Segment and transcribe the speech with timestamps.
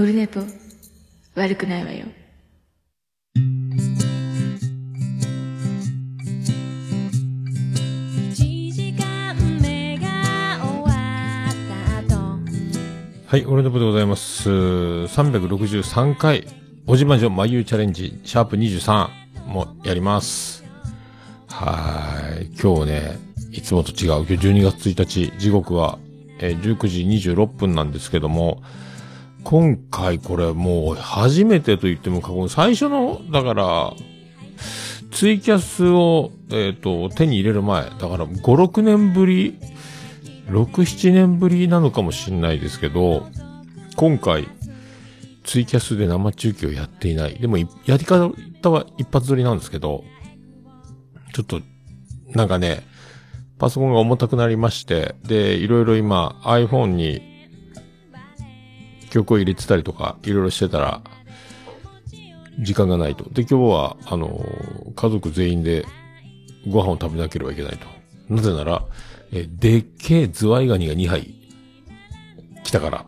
[0.00, 0.40] オルネポ
[1.34, 2.06] 悪くないわよ
[8.30, 10.94] 1時間目が終わ
[11.50, 12.16] った後
[13.26, 14.48] はい、俺の部でございます。
[14.48, 16.46] 363回、
[16.86, 19.10] おじまじょ眉チャレンジ、シャープ23
[19.48, 20.64] もやります。
[21.46, 23.18] はーい、今日ね、
[23.52, 25.98] いつもと違う、今日12月1日、時刻は、
[26.38, 28.62] えー19時26分なんですけども、
[29.44, 33.92] 今回これもう初めてと言っても過言、最初の、だから、
[35.10, 39.58] ツイキャスを、えっ、と、手に入れる前、だから5、6年ぶり、
[40.48, 43.26] 6、7年ぶりなのかもしれないですけど、
[43.96, 44.48] 今回、
[45.44, 47.34] ツイキャスで生中継をやっていない。
[47.34, 47.66] でも、や
[47.96, 48.30] り方
[48.70, 50.04] は一発撮りなんですけど、
[51.32, 51.60] ちょっと、
[52.28, 52.86] なんかね、
[53.58, 57.29] パソコンが重たくなりまして、で、いろいろ今 iPhone に
[59.10, 61.02] 曲を入れてたりとか、いろいろしてたら、
[62.58, 63.24] 時間がないと。
[63.30, 65.86] で、今日は、あのー家族全員で
[66.68, 67.86] ご飯を食べなければいけないと。
[68.28, 68.84] なぜなら、
[69.32, 71.34] えでっけえズワイガニが2杯
[72.64, 73.06] 来たから、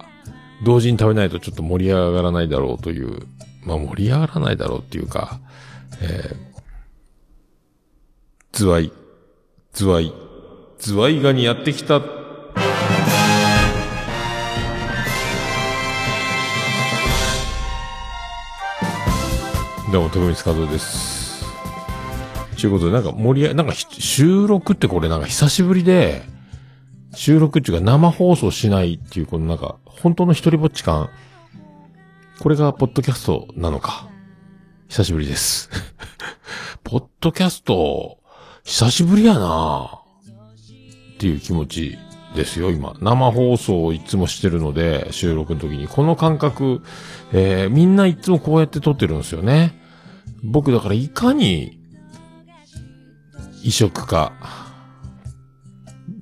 [0.64, 3.26] 同時に食べないとちょっと盛り上がらないだろうという、
[3.64, 5.40] まあ盛り上がらないだろうっていうか、
[6.00, 6.34] えー、
[8.52, 8.92] ズワイ、
[9.72, 10.12] ズワイ、
[10.78, 12.00] ズワイガニやってきた。
[19.92, 21.44] どうも、徳光和夫です。
[22.58, 26.22] ということで、なんか盛り上なんか収録ってこれなんか久しぶりで、
[27.14, 31.10] 収録っていうか生放送しないっていう、このなんか、本当の一人ぼっち感。
[32.40, 34.08] これがポッドキャストなのか。
[34.88, 35.68] 久しぶりです。
[36.84, 38.16] ポッドキャスト、
[38.64, 40.00] 久しぶりやな
[41.12, 41.98] っていう気持ち
[42.34, 42.94] ですよ、今。
[43.02, 45.86] 生放送をいつもしてるので、収録の時に。
[45.86, 46.80] この感覚、
[47.34, 49.81] えー、みんないつもこうやって撮ってるんですよね。
[50.42, 51.78] 僕だからいかに、
[53.62, 54.32] 異色か、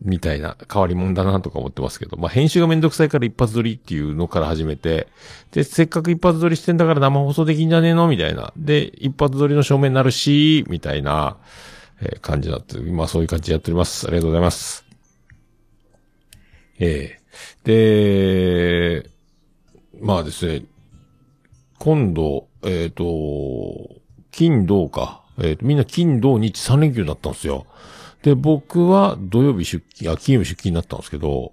[0.02, 5.08] みたいな変わり者だなとか思ってますけど、まあ、編集がめんどくさいから一発撮りっていうのから始めて、
[5.52, 8.52] で、せっかく一発撮りしてんだから生放送できんじゃねえのみたいな。
[8.56, 11.36] で、一発撮りの照明になるし、みたいな、
[12.00, 14.06] えー感じになって、今そういう感じでやっております。
[14.06, 14.86] ありがとうございます。
[16.78, 17.20] ええ
[19.02, 19.10] で、
[20.00, 20.64] まあですね、
[21.78, 23.99] 今度、えっ、と、
[24.40, 25.20] 金土か。
[25.38, 27.66] えっ、と、みんな金土日3連休だったんですよ。
[28.22, 31.52] で、僕は土曜日出勤、あ、金曜日出勤になったんですけど、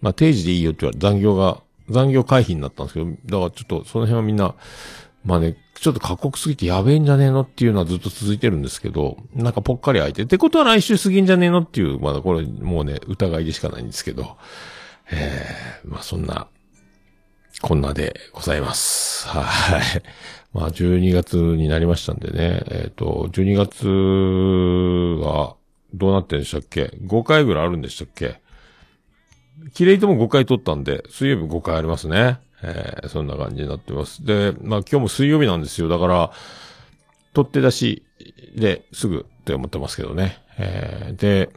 [0.00, 1.60] まあ定時でいいよって言われ残業が、
[1.90, 3.16] 残業回避になったんですけど、だか
[3.46, 4.54] らちょっとその辺はみんな、
[5.24, 14.36] まあね、ちょっと過酷すぎてやべえんじゃねえのっていうのはずっと続いてるんですけど、なんかぽっかり空いて、ってことは来週過ぎんじゃねえのっていう、まだこれもうね、疑いでしかないんですけど、
[15.10, 15.44] え
[15.84, 16.46] えまあそんな、
[17.66, 19.26] こんなでございます。
[19.26, 20.02] はい。
[20.52, 22.62] まあ、12月になりましたんでね。
[22.66, 23.88] えっ、と、12月
[25.24, 25.56] は、
[25.94, 28.38] どうなってんでしたっけ ?5 回ぐらいあるんでしたっけ？
[29.72, 32.38] 綺麗とも5回撮ったんで、水曜日5回ありますね。
[32.62, 34.26] えーそんな感じになってます。
[34.26, 35.88] で、まあ今日も水曜日なんですよ。
[35.88, 36.32] だから、
[37.32, 38.02] 撮って出し
[38.54, 40.36] ですぐって思ってますけどね。
[40.58, 41.48] えーで、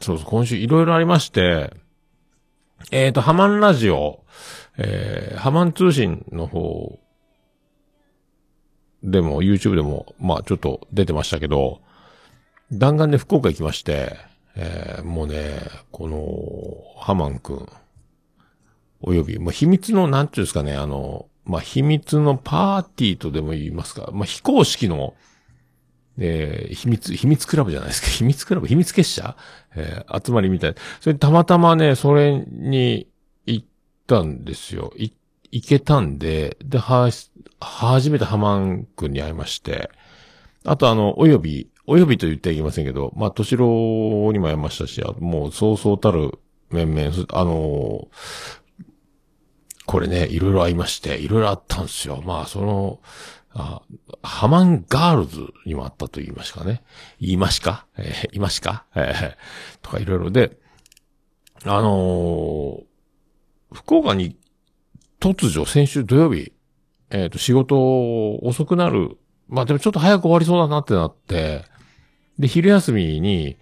[0.00, 1.83] そうそう、今週いろいろありまして、
[2.90, 4.24] えっ、と、ハマンラジオ、
[4.76, 6.98] えー、ハマン通信の方
[9.02, 11.80] でも、YouTube でも、まあちょっと出てましたけど、
[12.72, 14.16] 弾丸で福岡行きまして、
[14.56, 15.60] えー、もうね、
[15.92, 17.68] この、ハマンくん、
[19.00, 25.14] および、まあ秘密の、なんていうんですかね、あの、まあ秘密のパーティーとでも言いますか、まあ非公式の、
[26.18, 28.08] え秘密、秘密クラブじゃないですか。
[28.12, 29.36] 秘密クラブ秘密結社？
[29.74, 30.74] えー集まりみたい。
[31.00, 33.08] それたまたまね、それに
[33.46, 33.66] 行っ
[34.06, 34.92] たんですよ。
[34.96, 35.10] い、
[35.50, 37.10] 行けたんで、で、は、
[37.60, 39.90] 初めてハマン君に会いまして、
[40.64, 43.66] あとあの、および、およびと言ってはいけませんけど、まあ、としろ
[44.32, 46.38] にも会いましたし、あもう、そうそうたる
[46.70, 48.64] 面々、あのー
[49.86, 52.22] これね、いろいろ会いまして、いろいろあったんですよ。
[52.24, 53.00] まあ、その、
[53.54, 53.82] あ
[54.22, 56.82] ハマンガールズにもあったと言いましたかね。
[57.20, 57.86] 言いましか？
[57.96, 58.84] えー、いましか？
[58.94, 60.58] えーとかいろいろで、
[61.64, 62.82] あのー
[63.72, 64.36] 福岡に
[65.18, 66.52] 突如先週土曜日、
[67.10, 69.18] えっ、と、仕事遅くなる。
[69.48, 71.64] まあでもちょっと早く終わりそうだなってなって、
[72.38, 73.56] で、昼休みに、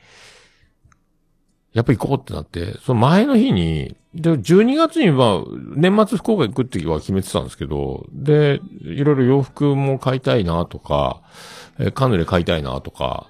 [1.72, 5.42] やっぱ行こうってなって、その前の日に、で、12月には、
[5.74, 11.22] 年末福岡行くっては決めてたんですけど、で、いろいろ洋服も買いたいなとか、
[11.78, 13.26] えカヌレ買いたいなとか、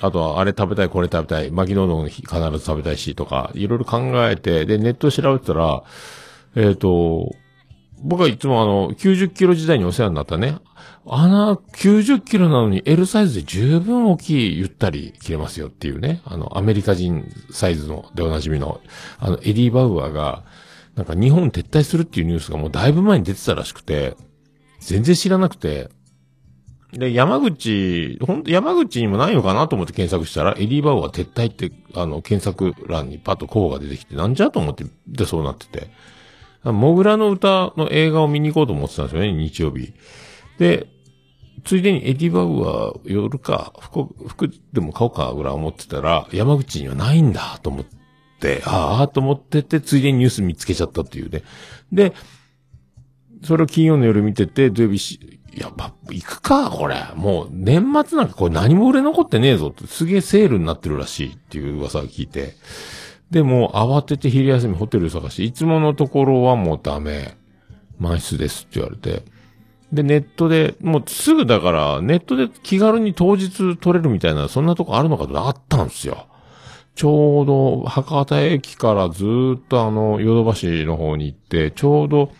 [0.00, 5.84] あとは、あれ食べたい、これ食べたい、牧のうどんも必ず食べたいしとか、いろいろ考えて、で、ネット調べたら、
[6.56, 7.30] えっ、と、
[8.02, 10.58] 僕はいつもあの、90キロ時代にお世話になったね、
[11.06, 18.80] あの、90キロなのに L サイズで十分大きい、ゆったり着れますよっていうね、あの、アメリカ人サイズの、でおなじみの、
[19.18, 20.44] あの、エディ・バウアーが、
[20.94, 24.16] なんか日本撤退するっていうニュースがもうだいぶ前に出てたらしくて、
[24.80, 25.90] 全然知らなくて、
[26.92, 35.88] で、山口、ほんと山口にもないのかなと思って検索したら、エディ・バウアー撤退って、あの、検索欄にパッと候補が出てきて、なんじゃと思って、で、そうなってて。
[36.64, 39.92] モグラの歌の映画を見に行こうと思ってたんですよね、日曜日。
[40.58, 40.86] で、
[41.64, 47.84] ついでにエディ・バウアー寄るか、服、服でも買おうかぐらい思ってたら、山口にはないんだと思っ
[48.40, 51.42] て、ああ、と思ってて、ついでにニュース見つけちゃったっていうね。
[51.92, 52.12] で、
[53.42, 56.96] それを金曜の夜見てて、土曜日し、やっぱ、行くか、これ。
[57.14, 62.54] もう、年末なんかこれ何も売れ残ってねえぞって、すげえセールになってるらしいっていう噂を聞いて。
[63.30, 67.36] で、もう慌てて昼休みホテル探して、いつものところはもうダメ。
[67.98, 69.22] 満室ですって言われて。
[69.92, 76.26] で、ネットで、もうすぐだから、ネットで気軽に当日取れるみたいな、そんなとこあるのかとあったんですよ。
[76.96, 79.24] ちょうど、博多駅からず
[79.56, 82.30] っとあの、ヨドバシの方に行って、ちょうど、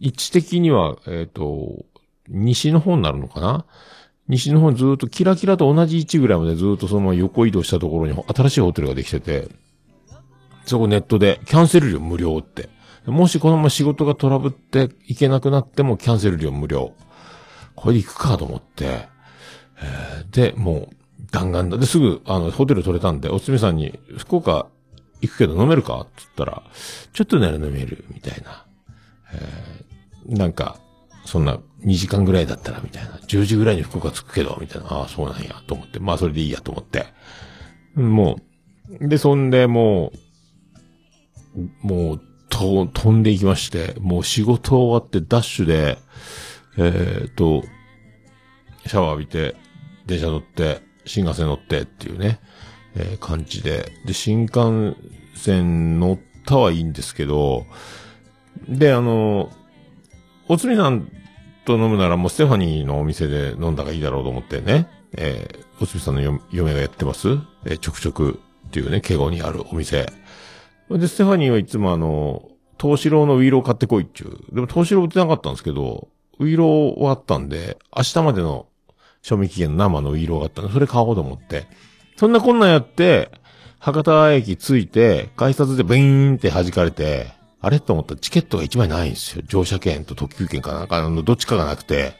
[0.00, 1.84] 位置的には、えっ、と、
[2.28, 3.64] 西の方になるのかな？
[4.28, 9.48] 西の方ずっとキラキラと同じ位置ぐらいまでずっとそのまま横移動したところに新しいホテルができてて、
[10.66, 12.68] そこネットでキャンセル料無料って。
[13.06, 16.94] もしこのまま仕事がトラブって行けなくなってもキャンセル料無料。
[17.74, 19.08] これで行くかと思って、
[19.82, 20.96] えーで、もう
[21.30, 21.76] 弾丸だ。
[21.76, 24.68] で、すぐ、あの、ホテル取れたんで、おつみさんに、福岡
[25.20, 26.00] 行くけど飲めるか？
[26.00, 26.62] って言ったら、
[27.12, 28.64] ちょっとなら飲める、みたいな。
[29.32, 29.84] えー
[30.26, 30.78] なんか、
[31.26, 33.10] そんな2時間ぐらいだったら、みたいな。
[33.28, 34.86] 10時ぐらいに福岡着くけど、みたいな。
[34.88, 35.98] ああ、そうなんや、と思って。
[35.98, 37.04] まあ、それでいいや、と思って。
[37.94, 38.38] も
[39.00, 40.18] う、で、そんで、もう、
[41.80, 45.98] もう、と、飛んでいきまして、もう仕事終わってダッシュで、
[46.78, 47.62] えーっと、
[48.86, 49.56] シャワー浴びて、
[50.06, 52.40] 電車乗って、新幹線乗ってっていうね、
[52.96, 53.92] えー感じで。
[54.06, 54.96] で、新幹
[55.34, 57.66] 線乗ったはいいんですけど、
[58.68, 59.50] で、あの、
[60.48, 61.10] おつみさん
[61.64, 67.30] と飲むならもうステファニーのお店で飲んだがいいだろうと思ってね、えーおつみさんの嫁がやってます
[67.64, 70.06] えーちょくちょくっていうね、敬語にあるお店。
[70.90, 72.50] で、ステファニーはいつもあの、
[72.80, 74.54] 藤四郎のういろう買ってこいっちゅう。
[74.54, 76.08] でも藤四郎売ってなかったんですけど、
[76.38, 76.66] ういろ
[76.98, 78.66] うはあったんで、明日までの
[79.22, 81.66] 賞味期限の生のういろうがあったんで、それ買おうと思って。
[82.16, 83.30] そんなこんなんやって、
[83.78, 89.42] 博多駅着いて、改札でブイーンって弾かれて、あれと思ったらチケットが1枚ないんですよ。
[89.46, 92.14] 乗車券と特急券かなんか、あの、どっちかがなくて。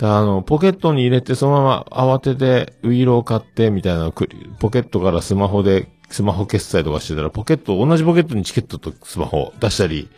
[0.00, 10.08] あの、ポケットに入れて、そのまま慌てて、ういろう買って、みたいな、ポケットからスマホで、スマホ決済とかしてたら、ポケット、同じポケットにチケットとスマホ出したり、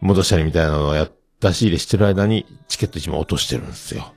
[0.00, 1.08] 戻したりみたいなのをや、
[1.40, 4.12] 出し入れしてる間に、チケット1枚落としてるんですよ。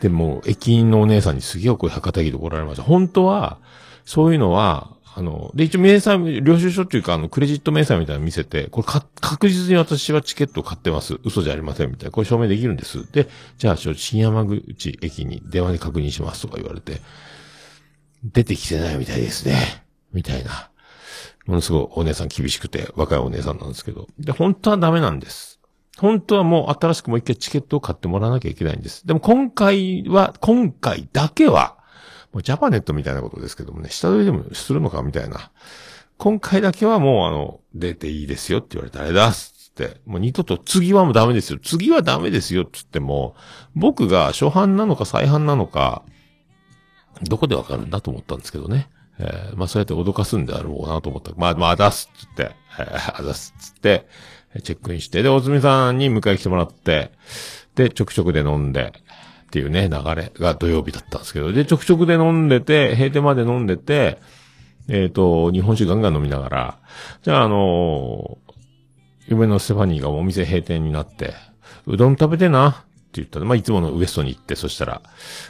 [0.00, 2.82] でも、駅員のお姉さんにすげえこれ博多駅で怒られました。
[2.82, 3.58] 本当は、
[4.04, 11.18] そういうのは、あの、で、一応明細、領収書っていうか、あの、クレジット明細みたいなの見せて、これか、確実に私はチケットを買ってます。
[11.22, 12.10] 嘘じゃありません、みたいな。
[12.10, 13.10] これ証明できるんです。
[13.12, 13.28] で、
[13.58, 17.00] じゃあ、新山口駅に電話で確認しますとか言われて、
[18.24, 19.84] 出てきてないみたいですね。
[20.12, 20.70] みたいな。
[21.46, 24.06] ものすごいお姉さん厳しくて、若いお姉さんなんですけど。
[24.18, 25.60] で、本当はダメなんです。
[25.98, 29.06] 本当はもう新しくもう一回チケットを買ってもらわなきゃいけないんです。
[29.06, 31.76] でも今回は、今回だけは、
[32.32, 35.50] もうジャパネットみたいなことですけどもね、下取りでもするのかみたいな。
[36.16, 41.58] 今回だけはもうあの、出ていいですよって言われて、あれだっつって、もう二度と次はもうダメですよ。
[41.62, 43.34] 次はダメですよって言っても、
[43.74, 46.04] 僕が初版なのか再版なのか、
[47.24, 48.88] どこでわかるんだと思ったんですけどね。
[49.18, 51.32] えーまあそうやって脅かすんであろうなと思った。
[51.36, 54.06] まあ、まあ、出すっつって、えー、あ出すっつって、
[54.62, 57.12] チェックインして、で、おつみさんに迎え来てもらって、
[57.74, 58.92] で、ちょくちょくで飲んで、
[59.46, 64.18] っていうね、流れが土曜日だったんですけど、で、ちょくちょくで飲んでて、閉店まで飲んでて、
[64.88, 66.78] えっ、と、日本酒ガンガン飲みながら、
[67.22, 68.52] じゃあ、あのー
[69.28, 71.34] 嫁のステファニーがお店閉店になって、
[71.86, 75.02] うどん食べてな、って言ったら、まあ、いつものウエストに行って、そしたら、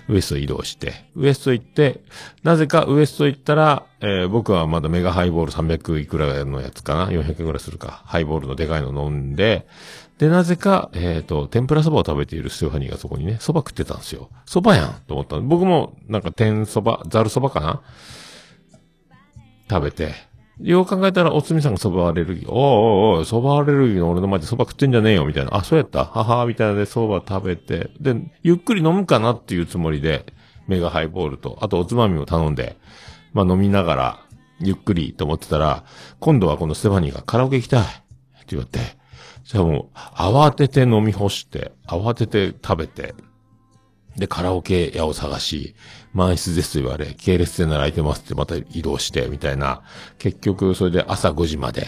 [0.09, 2.01] ウエスト移動して、ウエスト行って、
[2.43, 8.03] なぜかウエスト行ったら、えー僕はまだメガハイボール300いくらのやつかな ?400 円ぐらいするか。
[8.05, 9.69] ハイボールのでかいの飲んで、
[10.19, 14.29] で、なぜか、えっ、と、天ぷらそばを食べているステファニーがそこにね、そば食ってたんですよ。
[14.45, 17.83] そばやんと思ったの僕も、なんか天そば、ざるそばかな？
[19.71, 20.32] 食べて。
[20.61, 22.51] よう考えたら、おつみさんが蕎麦アレルギー。
[22.51, 25.57] おいおいおい、蕎麦アレルギーの俺の前で蕎麦食ってんじゃねえよ、みたいな。
[25.57, 27.91] あ、そうやったははみたいなで蕎麦食べて。
[28.01, 30.27] で、ゆっくり飲むかなっていうつもりで、
[30.69, 32.77] メガハイボールと、あとおつまみを頼んで、
[33.33, 34.21] まあ飲みながら、
[34.61, 35.85] ゆっくりと思ってたら、
[36.21, 37.83] 今度はこのステファニーがカラオケ行きたい。
[37.83, 37.85] っ
[38.45, 38.97] て言われて、
[39.45, 43.15] じゃあもう、慌てて飲み干して、慌てて食べて、
[44.17, 45.75] で、カラオケ屋を探し、
[46.13, 49.83] 満室ですと言われ、系列店なら空いてますってまた移動して、みたいな。
[50.19, 51.87] 結局、それで朝5時まで。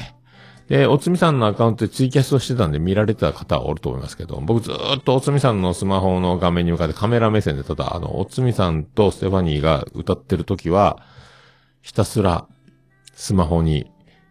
[0.69, 11.03] で、おつみさんのアカウントでツイキャスをしてたんで見られてた方はおると思いますけど、僕ずーっとおつみさんのスマホの画面に向かってカメラ目線で、ただ、あの、おつみさんとステファニーが歌ってる時は、
[11.83, 12.47] ひたすら
[13.13, 13.91] スマホに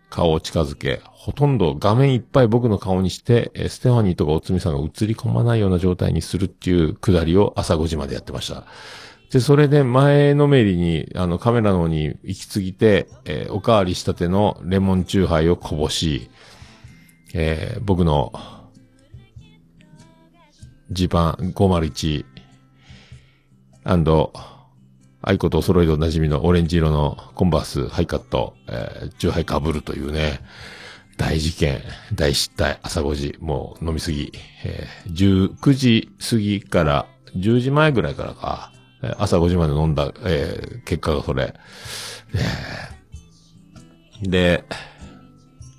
[0.10, 8.66] 顔を近づけ、ほとんど画面いっぱい僕の顔にして、ステファニーとかおつみさんが映り込まないような状態にするっていうくだりを朝5時までやってました。
[9.34, 16.30] で、それで前のめりに、あの、カメラの方に行き過ぎて、えーおかわりしたてのレモンチューハイをこぼし、
[17.34, 18.32] えー僕の、
[20.92, 22.26] ジパン501、
[25.24, 30.42] アイコとお揃いでおなじみのオレンジ色のコンバースハイカット、えー、チューハイかぶるというね、
[31.18, 31.82] 大事件、
[32.14, 34.32] 大失態、朝5時、もう飲みすぎ、
[34.64, 38.73] えー、19時過ぎから、10時前ぐらいからか、
[39.18, 41.54] 朝5時まで飲んだ、えー結果がそれ。
[44.22, 44.64] で、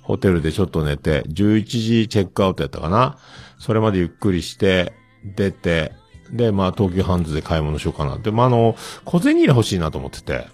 [0.01, 3.17] ホテルでちょっと寝て、11時チェックアウトやったかな。
[3.57, 4.93] それまでゆっくりして、
[5.35, 5.93] 出て、
[6.31, 8.31] で、まあ、東急ハンズで買い物しようかなって。
[8.31, 10.47] まあ、あの、小銭入れ欲しいなと思ってて、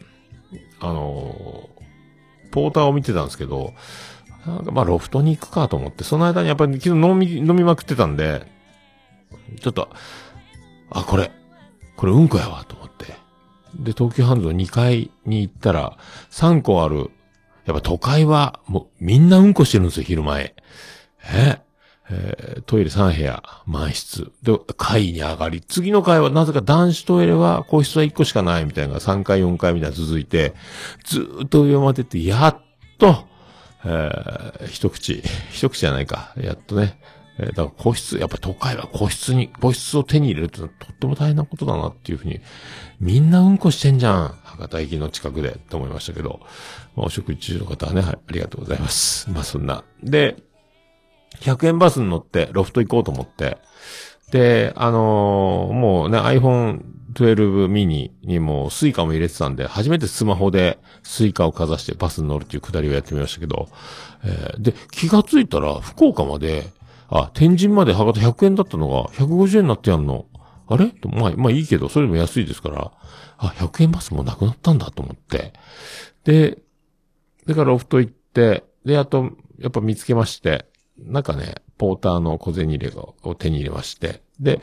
[0.79, 1.69] あの、
[2.51, 3.73] ポーターを見てたんですけど、
[4.45, 8.45] なんかまあ、ロフトに行くかと思って、その間にやっぱり昨日飲み、飲みまくってたんで、
[9.59, 9.89] ちょっと、
[10.89, 11.31] あ、これ、
[12.01, 13.13] これうんこやわ、と思って。
[13.75, 15.99] で、東急ハンズの2階に行ったら、
[16.31, 17.11] 3個ある、
[17.65, 20.55] やっぱ都会は、もう、みんなうんこしてるんですよ、昼前。
[21.31, 21.61] え？
[22.09, 24.31] えートイレ3部屋、満室。
[24.41, 30.55] で、階に上がり、次の階はなぜか男子トイレは、個室は1個しかないみたいな3階、4階みたいな続いて、
[31.05, 32.57] ずっと上までって、やっ
[32.97, 33.27] と、
[33.85, 36.33] えー一口、一口じゃないか。
[36.35, 36.99] やっとね。
[37.41, 42.39] えーだから個室、やっぱ都会は個室に、個室を手に入れるってのはとっても大変なことだなっていうふうに、
[42.99, 44.39] みんなうんこしてんじゃん。
[44.43, 46.39] 博多駅の近くで、と思いましたけど。
[46.95, 49.29] まあ、お食事中の方はね、はい、ありがとうございます。
[49.31, 49.83] まあ、そんな。
[50.03, 50.37] で、
[51.39, 53.57] 100円バスに乗って、ロフト行こうと思って。
[54.31, 56.81] で、あのーもうね、iPhone
[57.13, 63.67] 12 mini にもスイカも入れてたんで、初めてスマホでスイカをかざしてバスに乗るっていうくだりをやってみましたけど、
[64.23, 66.65] えーで、気がついたら、福岡まで、
[67.11, 70.25] あ、天神まで博多100円だったのが、150円になってやんの。
[70.67, 70.93] あれ？
[71.03, 72.91] まあ、まあいいけど、それでも安いですから、
[73.37, 75.51] あ、100円バスもなくなったんだと思って。
[76.23, 76.59] で、
[77.45, 80.65] だからロフト行って、で、あと、やっぱ見つけまして、
[80.97, 84.61] なんかね、ポーターの小銭入れを手に入れまして、で、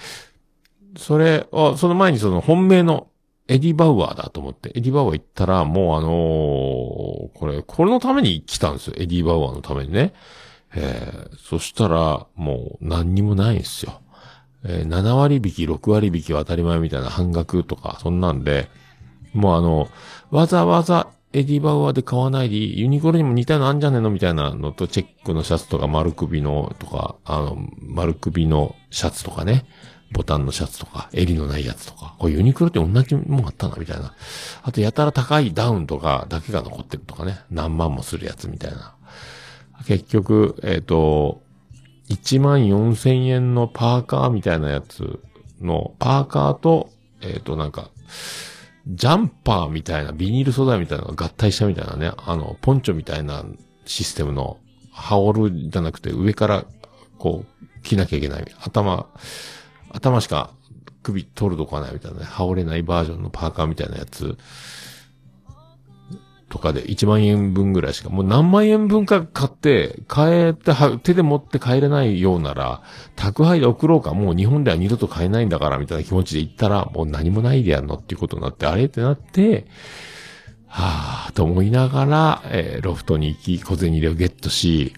[0.96, 3.08] それを、その前にその本命の
[3.46, 8.94] エディ・バウアーだと思って、エディ・バウアー行ったら、もうあのーこれ、これのために来たんですよ。
[8.96, 10.14] エディ・バウアーのためにね。
[10.74, 14.00] えー、そしたら、もう何にもないんですよ。
[14.64, 18.68] えー7割引き、6割引きは当たり前みたいな半額とか、そんなんで、
[19.32, 19.88] もうあの、
[20.30, 29.66] わざわざエディバウアーで買わないで、ユニクロにも似たのあんじゃねえのみたいなのと、チェックのシャツとか丸首のとか、あの、丸首のシャツとかね、
[30.10, 34.14] ボタンのシャツとか、襟のないやつとか、これユニクロって同じもんあったな、みたいな。
[34.62, 38.94] あと、やたら高いダウンとかだけが残ってるとかね、何万もするやつみたいな。
[39.86, 41.42] 結局、えっ、と、
[42.08, 45.20] 1万4千円のパーカーみたいなやつ
[45.60, 47.90] の、パーカーと、えっ、と、なんか、
[48.86, 53.44] ジャンパーみたいな、ビニール素材みたいなのが合体したみたいなね、あの、ポンチョみたいな
[53.84, 54.58] システムの、
[54.90, 56.64] 羽織るじゃなくて上から、
[57.18, 58.44] こう、着なきゃいけない。
[58.60, 59.06] 頭、
[59.90, 60.50] 頭しか
[61.02, 64.36] 首取るとこはないみたいなね、羽織れないバージョンのパーカーみたいなやつ、
[66.48, 72.82] とかで1万円分ぐらいしか、もう何万円分か買って、買えて、手で持って帰れないようなら、
[73.16, 79.66] 宅配で送ろうか、もう日本では二度と買えないんだから、みたいな気持ちで行ったら、もう何もないでやんのっていうことになって、あれってなって、
[80.66, 84.94] はぁ、と思いながら、えーロフトに行き、小銭入れをゲットし、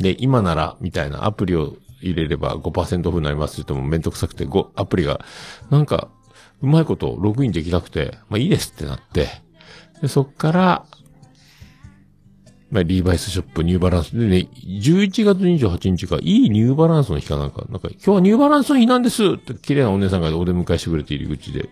[0.00, 5.20] で、今なら、みたいなアプリを入れれば5%オフになりますって言ってもめんどくさくて、ごアプリが、
[5.70, 6.08] なんか、
[6.62, 9.45] うまいことログインできなくて、まあいいですってなって、
[10.02, 10.86] で、そっから、
[12.70, 21.68] まあ、リーバイスショップ、ニューバランスでね、11月28日がいいニューバランスの日かなんか、なんか、今日はニューバランスの日なんですって、綺麗なお姉さんがお出迎えしてくれて入り口で。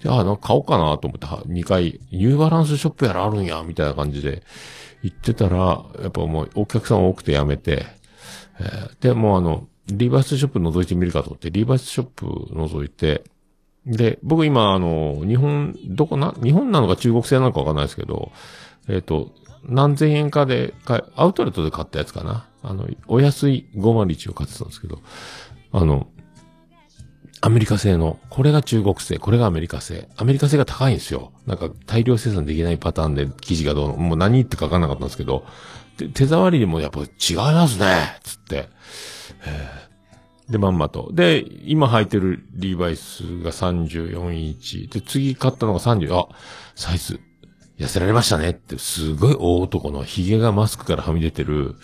[0.00, 4.42] じゃあ、なんか買おうかなと思って、2回、ニューバランスショップやらあるんや、みたいな感じで、
[5.02, 7.86] 行ってたら、やっぱもうお客さん多くてやめて、
[8.58, 13.24] えーで、もうあの、リーバイスショップ覗いてみるかと思って、リーバイスショップ覗いて、
[13.86, 18.30] で、僕今、あの、日本、どこな、日本なのか中国製なのかわかんないですけど、
[18.88, 19.32] えっ、と、
[19.64, 22.46] 何千円かで買、アウトレットで買ったやつかな。
[22.62, 25.00] あの、お安い501を買ってたんですけど、
[25.72, 26.06] あの、
[27.40, 30.08] アメリカ製の、これが中国製、これがアメリカ製。
[30.16, 31.32] アメリカ製が高いんですよ。
[31.46, 35.44] なんか大量生産できないパターンで生地がどうの、もう何ってか分かなかったんですけど、
[36.14, 38.68] 手触りでもやっぱ違いますねつって。
[39.44, 39.81] えー
[40.52, 41.10] で、まんまと。
[41.12, 44.88] で、今履いてるリーバイスが34インチ。
[44.88, 46.28] で、次買ったのが30、あ、
[46.76, 47.18] サイズ、
[47.78, 48.50] 痩せられましたね。
[48.50, 51.74] って、すごい大男の髭がマスクからはみ出てる、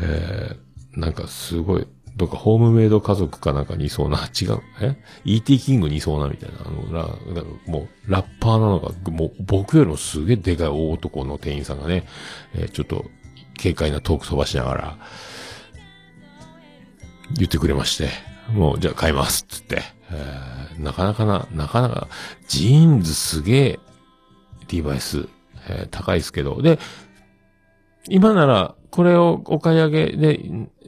[0.00, 7.08] えー、なんかすごい、どっかホームメイド家族かなんかにいそうな、 違う、え ?ET キングにいそうなみたいな、あの、ラ、
[7.66, 12.06] もう、ラッパーなのか、もう、僕よりもすげえでかい大男の店員さんがね、
[12.54, 13.06] えーちょっと、
[13.60, 14.98] 軽快なトーク飛ばしながら、
[17.32, 18.08] 言ってくれまして、
[18.52, 19.82] もう、じゃあ買います、つって。
[20.10, 22.08] えーなかなかな、なかなか、
[22.48, 23.80] ジーンズすげえ、
[24.68, 25.28] リーバイス、
[25.68, 26.80] えー高いですけど、で、
[28.08, 30.40] 今なら、これをお買い上げで、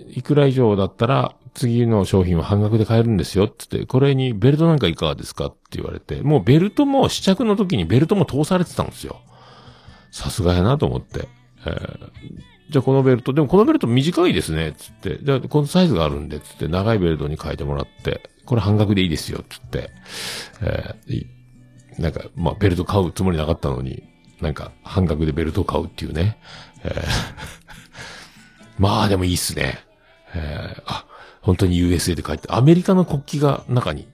[0.09, 9.21] いくら以上だったら、次の商品は半額で買えるんですよ、つって、これにベルトなんかいかがですかって言われて、もうベルトも試着の時にベルトも通されてたんですよ。
[10.11, 11.29] さすがやなと思って。
[11.65, 12.11] えー
[12.71, 15.19] じゃあこのベルト、でもこのベルト短いですね、つって。
[15.23, 19.91] じゃあこのサイズがあるんで、つって、長いベルトに変えてもらって、これ半額でいいですよ、つって。
[20.63, 21.37] えー
[21.99, 24.03] なんか、まあ、ベルト買うつもりなかったのに、
[24.41, 26.39] なんか、半額でベルトを買うっていうね。
[26.85, 27.05] えー
[28.79, 29.79] まあ、でもいいっすね。
[30.35, 31.07] えーあ、
[31.41, 34.09] 本当に USA で書いて、アメリカの国旗が中に、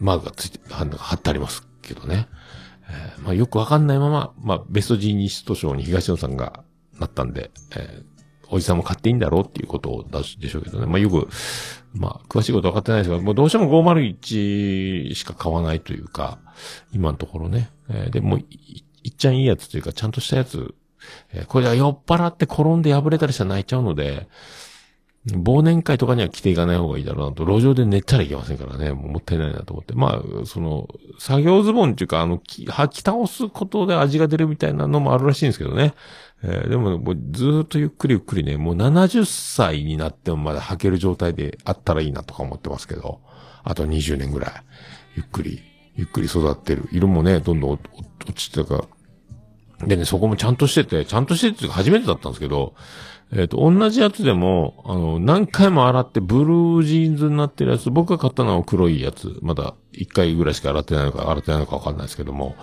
[0.00, 2.26] マークがついて、貼ってありますけどね。
[2.88, 6.64] えーまあ、よくわかんないまま、まあ、ベストジーニスト賞に東野さんが
[6.98, 8.14] なったんで、えー
[8.50, 10.86] おじさんも買っていいんだろうっていうこと出すでしょうけどね。
[10.86, 11.28] まあ、よく、
[11.94, 16.38] まあ、詳しいこと分かってないですが、もうどうしても501しか買わないというか、
[16.92, 17.70] 今のところね。
[17.88, 18.44] えーでもい、
[19.08, 20.74] っちゃんいいやつというか、ちゃんとしたやつ、
[21.32, 24.28] えーこれは酔っ払って転んで破れたりしたら泣いちゃうので、
[25.26, 29.94] 忘年会とかには着ていかない方がいいだろうなと、路上で寝たらいけませんからね、もったいないなと思って。
[29.94, 30.86] まあ、その、
[31.18, 35.94] 作業ズボンっていうか、あの、き履き倒すことで味が出るみたいなのもあるらしいんですけどね。
[36.46, 43.20] えーでも、もうずーっとゆっくりゆっくりね、もう70歳になってもまだ履ける状態であったらいいなとか思ってますけど、
[43.62, 44.52] あと20年ぐらい、
[45.16, 45.62] ゆっくり、
[45.96, 46.86] ゆっくり育ってる。
[46.92, 47.80] 色もね、どんどん落
[48.34, 48.86] ちてたか
[49.80, 52.74] ら、でね、そこもちゃんとしてて、ちゃんとしてて初めてだったんですけど、
[53.32, 62.54] えっ、と、同じやつでも、あの、何回も洗ってブルージーンズになってるやつ、僕が買ったのは黒いやつ、まだ1回ぐらいしか洗ってないのか、洗ってないのかわかんないですけども、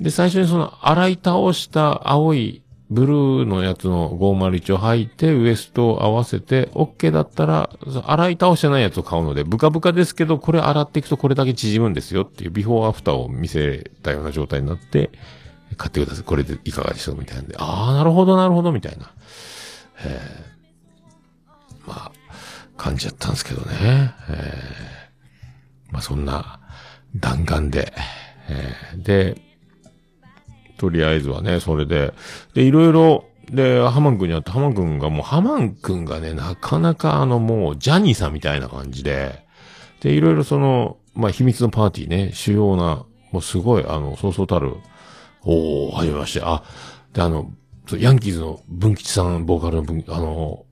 [0.00, 7.70] で、最初にその、洗い倒した青いブルーのやつの501を履いて、ウエストを合わせて、OK だったら、
[8.04, 15.10] 洗い倒してないやつを買うので、ブカブカですけど、これ洗っていくとこれだけ縮むんですよっていうビフォーアフターを見せたような状態になって、
[15.76, 16.24] 買ってください。
[16.24, 19.12] これでいかがでしょうみたいなんで、ああ、なるほど、なるほど、みたいな。
[20.04, 22.12] えーまあ、
[22.76, 24.14] 感じやったんですけどね。
[24.28, 26.60] えーまあ、そんな
[27.14, 27.92] 弾丸で、
[28.48, 29.49] えーで、
[30.80, 32.14] とりあえずはね、それで、
[32.54, 39.44] で、いろいろ、で、ハマン君に会って、ハマン君がもう、ハマン君がね、なかなかあのもう、ジャニーさんみたいな感じで、
[40.00, 44.74] で、いろいろその、まあ、秘密のパーティーね、主要な、もうすごい、あの、そうそうたる、
[45.42, 46.62] おー、はじめまして、あ、
[47.12, 47.52] で、あの、
[47.98, 50.64] ヤンキーズの文吉さん、ボーカルの文、あの、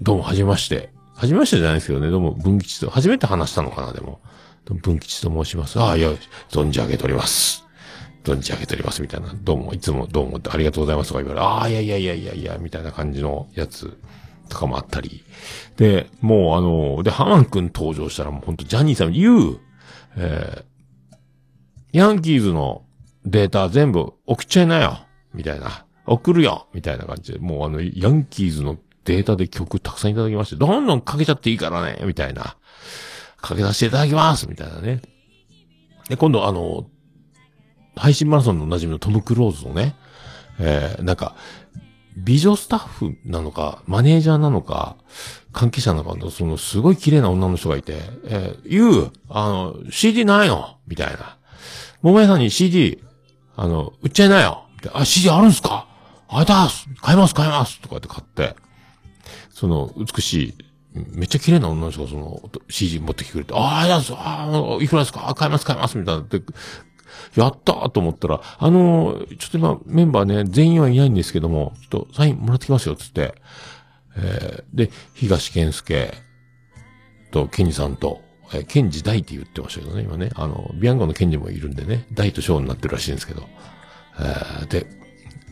[0.00, 0.90] どうも、はじめまして。
[1.14, 4.00] はじめましてじゃないですけどね、どうも、文吉と、初めて話したのかな、で。
[4.00, 4.18] も
[4.82, 5.78] 文吉と申します。
[5.78, 6.10] ああ、いや、
[6.48, 7.64] 存じ上げております。
[8.24, 9.34] 存じ上げております、みたいな。
[9.34, 13.96] どうも、いつもどうもってありがとうございますとか言われるああ、いやいやいやいやいや、みたいな感じのやつ
[14.48, 15.24] とかもあったり。
[15.76, 16.60] で、もうあ
[16.96, 19.58] の、で、ハマン君登場したらもうほんとジャニーさん言う、
[20.16, 22.84] えー、ヤンキーズの
[23.24, 25.84] データ全部送っちゃいなよ、みたいな。
[26.06, 32.56] 送るよ、みたいな感じで、もうあの、ヤンキーズのデータで曲たくさんいただきまして、どんどんかけちゃっていいからね、みたいな。
[33.40, 35.02] かけさせていただきます、みたいなね。
[36.08, 36.86] で、今度あの、
[37.96, 39.94] 配信マラソンのおなじみのトム・クローズのね、
[40.58, 41.34] えー、なんか、
[42.16, 44.96] 美女スタッフなのか、マネージャーなのか、
[45.52, 50.76] 関係者なのか、そのすごい綺麗な女の人がいて、えー、ゆう、あの、CD ないの？
[50.86, 51.38] みたいな。
[52.02, 53.02] 桃屋さんに CD、
[53.56, 54.66] あの、売っちゃいなよ。
[54.74, 55.00] みたいな。
[55.00, 55.86] あ、CD あるんすか？
[56.28, 56.88] ありがとうございます。
[57.00, 57.80] 買います買います。
[57.80, 58.56] とかって買って、
[59.50, 60.54] その、美しい、
[60.94, 64.80] めっちゃ綺麗な女の人がその、CD 持ってきてくれて、ああ、ありがとういます。
[64.80, 65.34] あいくらですか？
[65.34, 65.96] 買います買います。
[65.96, 66.22] みたいな。
[66.24, 66.42] で
[67.36, 73.34] やったと思ったら、あのーちょっと今メンバーね、全員はいないんですけども、ちょっとサインもらってきますよ、つって。
[74.16, 76.12] えーで、東健介
[77.30, 78.20] とケニさんと、
[78.52, 80.30] えー、ケンジ大って言ってましたけどね、今ね。
[80.34, 83.46] あの、ビアンゴのケンジもいるんでね、大と小になってるらしいんですけど。
[84.18, 84.86] えーで、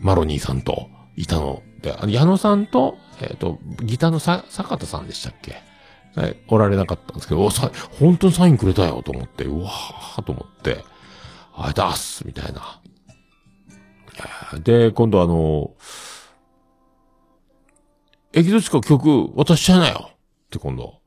[0.00, 5.62] マロニーさんと、板野で、あの矢野さんと、えっ、と、ギターのさ、坂田さんでしたっけ？
[6.16, 10.84] はい、おられなかったんですけど、おさ、本当にサインくれたよと思って、うわーと思って、
[11.54, 12.26] あれだっす。
[12.26, 12.80] みたいな。
[14.60, 15.72] で、今度あの、
[18.32, 20.16] エキゾチカ曲渡しちゃいなよっ
[20.50, 21.00] て今度、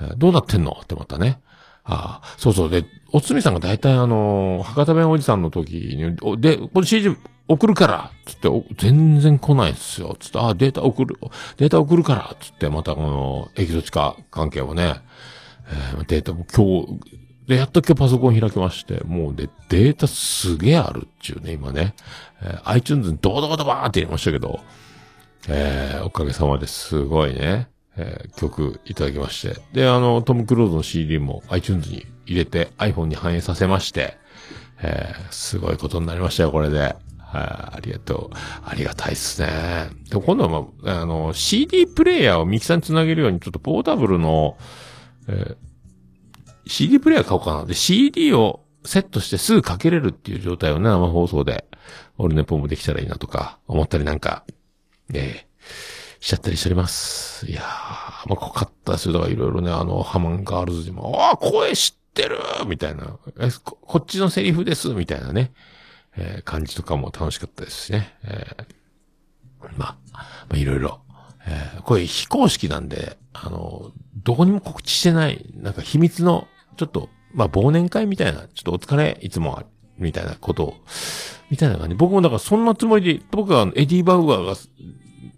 [0.00, 1.40] えーどうなってんのってまたね。
[1.84, 2.70] ああ、そうそう。
[2.70, 7.16] で、おつみさんが大体あの、博多弁おじさんの時に、おで、これ CD
[7.48, 10.00] 送るからつって、お全然来ないんです。
[10.00, 10.16] よ。
[10.18, 11.16] つって、あ、データ送る、
[11.56, 14.96] データ送るからつって、またこの、エキゾチカ関係をね、
[15.68, 17.15] えーデータも今日、
[17.46, 21.94] で、やっと今日パソコン開きまして、もうで、データすげえあるっちゅうね、今ね。
[22.42, 24.60] えー iTunes にドドドドバーって入れましたけど、
[25.48, 29.60] えーおかげさまですごいね、えー曲いただきまして。
[29.72, 34.16] で、あの、トム・クローズの CD も iTunes に入れて iPhone に反映させまして、
[34.82, 36.78] えーすごいことになりましたよ、これで。
[36.78, 36.96] はい、
[37.76, 38.36] ありがとう。
[38.64, 39.88] ありがたいっすね。
[40.10, 44.56] で今度は、まあ、あの、CD プレイヤーをミキサーにつなげるように、ちょっとポータブルの、
[45.28, 45.56] えー
[46.66, 47.64] CD プレイヤー買おうかな。
[47.64, 51.66] で、CD をセットしてすぐかけれるっていう状態をね、生放送で、
[52.18, 54.44] オルネポもできたらいいなとか、思ったりなんか、
[55.12, 55.46] ええ
[56.18, 57.46] しちゃったりしております。
[57.46, 59.12] いやー、まあ、濃かったですよ。
[59.12, 63.18] だからいろいろね、あの、ハマンガールズにも、ああ、声知ってるみたいな
[63.62, 65.52] こ、こっちのセリフですみたいなね、
[66.16, 68.14] えー感じとかも楽しかったですしね。
[68.24, 68.66] えー
[69.78, 71.00] まあ、まあ、いろいろ。
[71.46, 73.92] えーこれ非公式なんで、あの、
[74.24, 79.62] どこにも告知してない、なんか秘密の、ちょっと、まあ、忘年会みたいな、ちょっとお疲れ、いつも、
[79.98, 80.76] みたいなことを、
[81.50, 81.94] みたいな感じ。
[81.94, 84.54] 僕もだからそんなつもりで、僕はエディ・バウアーが、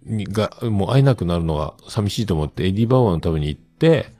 [0.05, 4.13] にが、もう会えなくなるのが寂しいと思って、エディ・バウアーのために行って、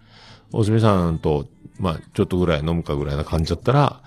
[0.52, 4.02] おすみさんと、まあ、ちょっとぐらい飲むかぐらいな感じだったら、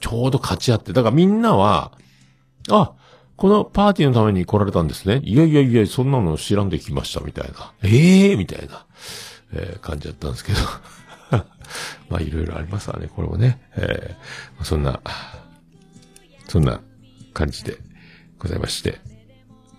[0.00, 1.92] ちょうどかち合って、だからみんなは、
[2.70, 2.92] あ、
[3.36, 5.20] このパーティーのために来られたんですね。
[5.24, 7.72] いやいやいや、そんなの知らんで来ました、みたいな。
[7.82, 8.86] ええー、みたいな、
[9.52, 10.58] えー感じだったんですけど。
[12.08, 13.60] まあ、いろいろありますわね、これもね。
[13.76, 15.00] えーそんな、
[16.48, 16.80] そんな
[17.34, 17.76] 感じで
[18.38, 18.98] ございまして。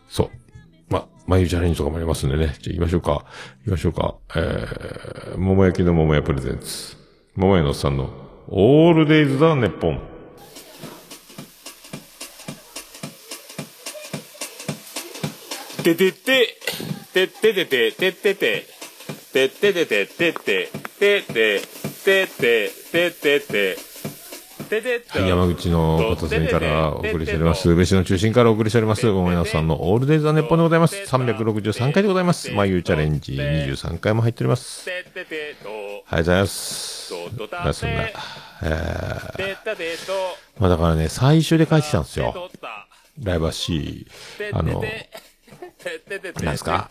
[0.10, 0.30] そう。
[0.90, 2.56] まあ、眉チャレンジとかもありますんでね。
[2.60, 3.12] じゃあ行きましょうか。
[3.12, 3.26] 行
[3.66, 4.16] きましょうか。
[4.36, 6.96] えー、桃焼きの桃屋プレゼンツ。
[7.36, 8.10] 桃屋のおっさんの、
[8.48, 10.02] オールデイズ・ザ・ネッポン。
[15.84, 16.58] ててて、
[17.14, 18.77] てててて、ててて、
[19.34, 21.62] てててて、てて、てて、
[22.04, 23.78] てて、てて、
[24.70, 27.70] てて、はい、山口のことずみからお送りしております。
[27.70, 29.06] 宇部市の中心からお送りしております。
[29.06, 30.96] 桃屋のおっさんのオールデイズ・ザ・ネッポンでございます。
[31.04, 32.52] 363回でございます。
[32.52, 34.90] 眉チャレンジ23回も入っております。
[34.90, 37.14] ありがとうございます。
[37.52, 39.56] まあ、そんな、えー、
[40.60, 42.50] まあだからね、最初で帰ってきたんですよ。
[43.24, 44.06] ライバー C、
[44.54, 44.84] あの、
[46.44, 46.90] なんすか？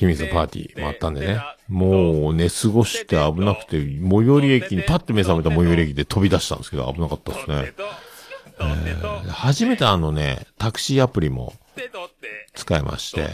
[0.00, 1.42] 秘密のパーティーもあったんでね。
[1.68, 7.64] もう寝過ごして危なくて、最寄り駅に、パッと目覚めた最寄り駅で飛び出したんですけど、危なかったですね。
[7.66, 11.52] てと、初めてあのね、タクシーアプリも、
[12.54, 13.28] 使いまして、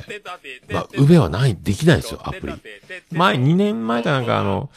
[0.73, 2.53] まあ、宇部はない、できないですよ、アプリ。
[3.13, 4.69] 前、2年前かなんかあの、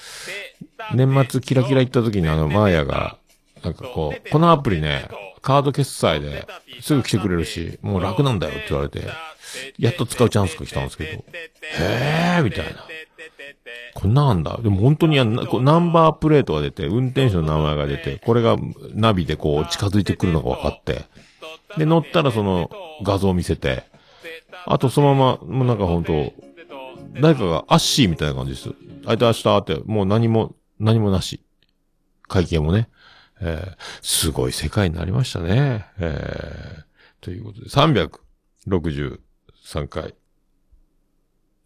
[0.93, 3.17] 年末キラキラ行った時にあの、マーヤが、
[3.63, 5.09] なんかこう、このアプリね、
[5.41, 6.47] カード決済で
[6.81, 9.07] すぐ来てくれるし、もう楽なんだよって言われて、
[9.77, 11.23] やっと使うチャンスが来たんですけど、
[11.79, 12.85] へーみたいな。
[13.95, 14.59] こんなんだ。
[14.61, 18.57] でも本当にあナンバープレートが出て、運転手の名前が出て、これが
[18.93, 21.05] ナビでこう近づいてくるのが分かって、
[21.77, 22.69] で、乗ったらその
[23.03, 23.83] 画像を見せて、
[24.65, 26.33] あとそのまま、もうなんか本当
[27.21, 28.69] 誰かがアッシーみたいな感じです。
[29.05, 31.41] あいつ明日って、もう何も、何もなし。
[32.27, 32.89] 会計もね。
[33.41, 35.85] えーすごい世界になりましたね。
[35.99, 36.83] えー
[37.21, 39.19] ということで、363
[39.89, 40.15] 回。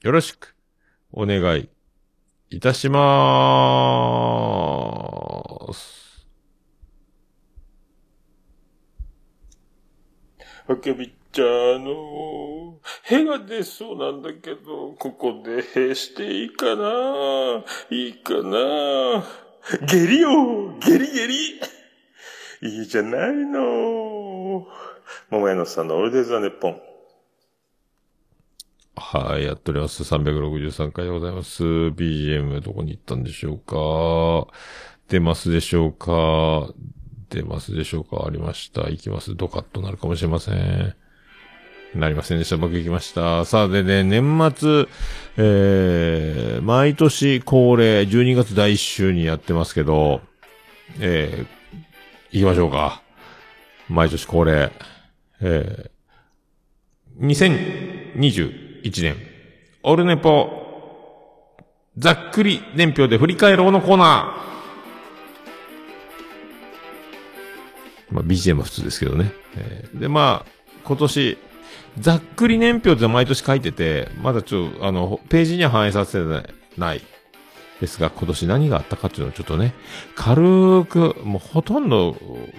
[0.02, 0.56] よろしく、
[1.12, 1.70] お願い、
[2.50, 6.28] いたしまーす。
[10.68, 11.46] あけびっちゃ
[11.78, 17.64] ん、の、へが出そうなんだけど、ここでへしていいかな？
[17.90, 19.24] いいかな？
[19.88, 20.30] 下痢よ
[20.80, 21.73] 下痢下痢
[22.63, 24.67] いいじゃないの。
[25.30, 26.82] 桃屋のさんのオールデイズ・ザ・ネッポン。
[28.95, 30.04] はい、やっております。
[30.04, 31.63] 363回でございます。
[31.63, 34.54] BGM どこに行ったんでしょうか
[35.10, 36.73] 出ますでしょうか
[37.30, 38.89] 出ますでしょうかありました。
[38.89, 39.36] 行きます。
[39.36, 40.95] ドカッとなるかもしれません。
[41.95, 42.58] なりませんでした。
[42.58, 43.45] 僕行きました。
[43.45, 44.88] さあ、でね、年末、
[45.38, 50.21] えー、毎年恒例、12月第1週にやってますけど、
[50.99, 53.01] えー、行きましょうか。
[53.89, 54.71] 毎年恒例、
[55.41, 57.27] えー、
[58.15, 59.15] 2021年、
[59.84, 60.63] オルネポ、
[61.97, 68.13] ざっくり年表で振り返ろうのコーナー。
[68.13, 69.32] まあ、BGM は普通ですけどね。
[69.58, 70.51] えーで、まあ、
[70.84, 71.38] 今年、
[71.99, 77.01] ざっくり年表って毎年書いてて、まだちょっと、あの、ページには反映させてない。
[77.84, 79.73] ですが、今年何があったかっていうのをちょっとね、
[80.15, 82.15] 軽く、もうほとんど、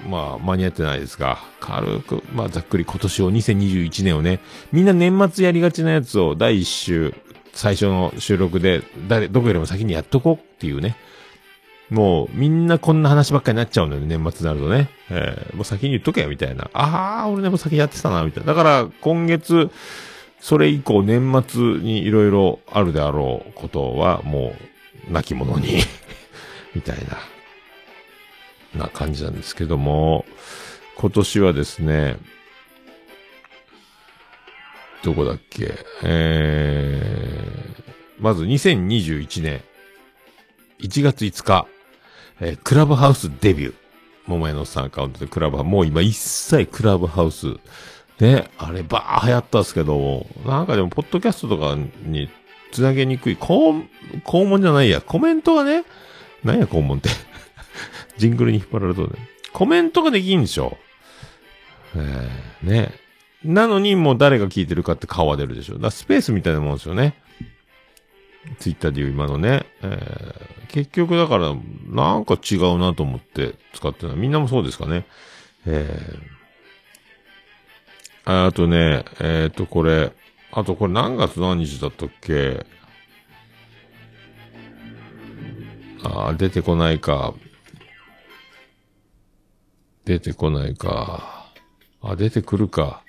[0.09, 7.15] まあ、間に合ってないですが、軽く、まあ、ざっくり今年を、2021年をね、みんな年末やりがちなやつを第一週、
[7.55, 10.97] 最初の収録で、誰、どこよりも先にやっとこうっていうね。
[11.95, 14.89] もう、みんなこんな話ばっかりになっちゃうんだよね、年末になるとね。
[15.11, 16.69] えーもう先に言っとけよ、みたいな。
[16.73, 18.53] ああ、俺ね、もう先やってたな、みたいな。
[18.53, 19.71] だから、今月、
[20.41, 24.55] それ以降、年末にいろいろあるであろうことは、も
[25.09, 25.79] う、亡き者に、
[26.75, 26.99] みたい
[28.75, 30.25] な、な感じなんですけども、
[30.97, 32.17] 今年はですね、
[35.05, 35.75] どこだっけ？
[36.03, 37.83] えー、
[38.19, 39.63] まず2021年、
[40.81, 41.67] 1月5日、
[42.41, 43.75] えークラブハウスデビュー。
[44.27, 47.57] 桃屋のさんアカウントでクラブハウス、もう今一切クラブハウス。
[48.21, 52.31] ね、あればー流行ったんですけど、なんかでも、ポッドキャストとかに
[52.73, 53.87] つなげにくい、肛
[54.25, 55.85] 肛門じゃないや、コメントがね、
[56.45, 57.09] なんや肛門って。
[58.17, 59.29] ジングルに引っ張られるとね。
[59.53, 60.79] コメントができんでしょ。
[61.97, 62.93] えー、ね。
[63.45, 65.79] なのにもう誰が聞いてるかって顔は出るでしょ。
[65.79, 67.15] だスペースみたいなもんですよね。
[68.59, 69.67] ツイッターでいう今のね。
[69.83, 71.55] えー結局だから、
[71.87, 75.07] なんか違うなと思って使ってるのは、みんなもそうですかね。
[75.67, 76.35] えー
[78.27, 80.11] あとね、えっ、と、これ、
[80.51, 82.65] あとこれ何月何日だったっけ？
[86.03, 87.35] あー出てこないか。
[90.07, 91.53] 出てこないか。
[92.01, 93.05] あ、出てくるか。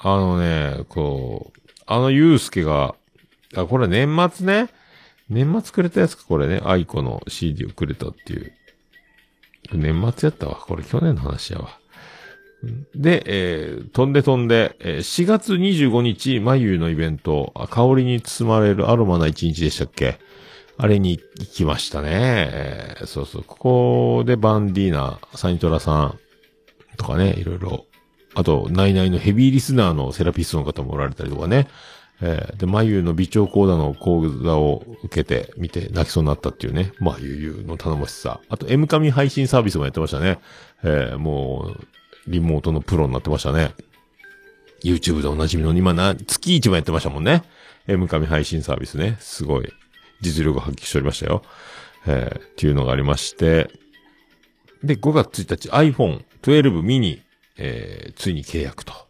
[0.00, 2.94] あのね、こう、あのゆうすけが、
[3.62, 4.68] あ、これ年末ね。
[5.28, 6.60] 年末くれたやつか、これね。
[6.64, 8.52] 愛子の CD をくれたっていう。
[9.72, 10.54] 年末やったわ。
[10.56, 11.78] これ去年の話やわ。
[12.94, 20.18] で、えー飛んで飛んで、えー4月25日、眉のイベント、香りに包まれるアロマな一日でしたっけ？
[20.78, 22.10] あれに行きましたね。
[22.12, 23.44] えーそうそう。
[23.44, 26.18] ここでバンディーナ、サニトラさん
[26.96, 27.84] とかね、いろいろ。
[28.34, 31.68] あと、ナイナイのヘビーリスナーのセラピストの方もおられたりとかね。
[32.22, 36.92] えーで、眉の美調講座の講座を受けて、見て泣きそうになったっていうね。
[36.98, 38.40] まあ、ゆうゆうの頼もしさ。
[38.48, 40.38] あと、M 神配信サービスもやってましたね。
[40.82, 41.86] えーもう、
[42.26, 43.72] リモートのプロになってましたね。
[44.82, 47.42] YouTube でおなじみの今な、月一もやってましたもんね。
[47.86, 49.16] M 神配信サービスね。
[49.20, 49.72] すごい、
[50.20, 51.42] 実力発揮しておりましたよ。
[52.06, 53.70] えーっていうのがありまして。
[54.82, 57.20] で、5月1日 iPhone 12 mini、
[57.58, 59.05] えーついに契約と。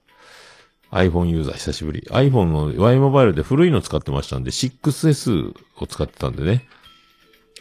[0.92, 2.00] iPhone ユーザー久しぶり。
[2.10, 6.66] iPhone の Y モバイルで古いの使ってましたんで、6S を使ってたんでね。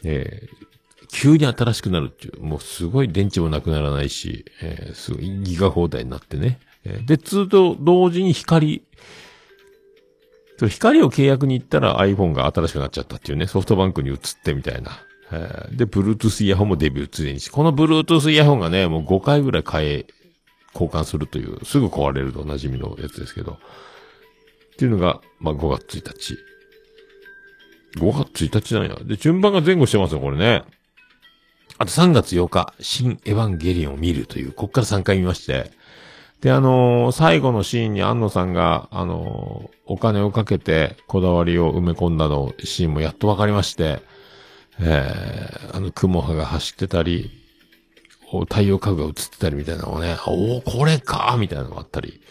[0.04, 0.66] えー
[1.12, 6.60] 急に新しくなるっていう、もうすごい電池もなくならないし、えーすごいギガ放題になってね。
[6.84, 8.84] えーで、通と同時に光、
[10.60, 14.92] 光を契約に行ったら iPhone が新しくなっちゃったっていうね、ソフトバンクに移ってみたいな。
[15.72, 20.06] で、Bluetooth イヤホンもデビューついにし、この Bluetooth イヤホンがね、もう5回ぐらい変え、
[20.76, 23.54] 交換するという、すぐ壊れるとおなじみのやつですけど。
[23.54, 23.58] っ
[24.78, 26.38] ていうのが、まあ、5月1日。
[27.98, 28.96] 5月1日なんや。
[29.04, 30.64] で、順番が前後してますよ、これね。
[31.78, 35.72] あと3月8日、新エヴァンゲリオンを見るという、こっから3回見まして。
[36.42, 44.02] で、あのー最後のシーンに安野さんが、あのーお金をかけてこだわりを埋め込んだのシーンもやっとわかりまして、
[44.80, 47.45] えー、あの、雲葉が走ってたり、
[48.42, 52.22] 太陽家具が映ってたりみたいなのをね、おおこれかみたいなのがあったり、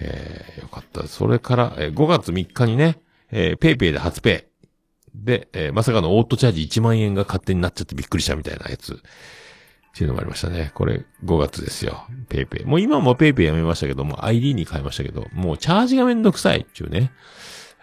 [0.00, 1.06] えー、よかった。
[1.06, 2.98] それから、えー5月3日にね、
[3.30, 5.14] えー、ペイペイで初ペイ。
[5.14, 8.94] で、えーまさかのオートチャージ1万円が勝手になっちゃってびっくりしたみたいなやつ。
[8.94, 10.72] っていうのもありましたね。
[10.74, 12.06] これ5月ですよ。
[12.28, 12.64] ペイペイ。
[12.66, 17.12] もう今もペイペイやめましたけども、ID に変えましたけど、もうチャージがめんどくさいっていうね。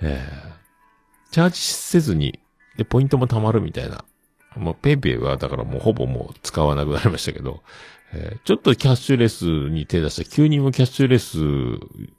[0.02, 0.64] えー
[1.34, 2.40] チャージせずに、
[2.78, 4.06] で、ポイントも貯まるみたいな。
[4.58, 7.64] もうペイペイはだからもうほぼもう使わなくなりましたけど、
[8.14, 11.38] えーちょっとキャッシュレスに手出した急にもキャッシュレス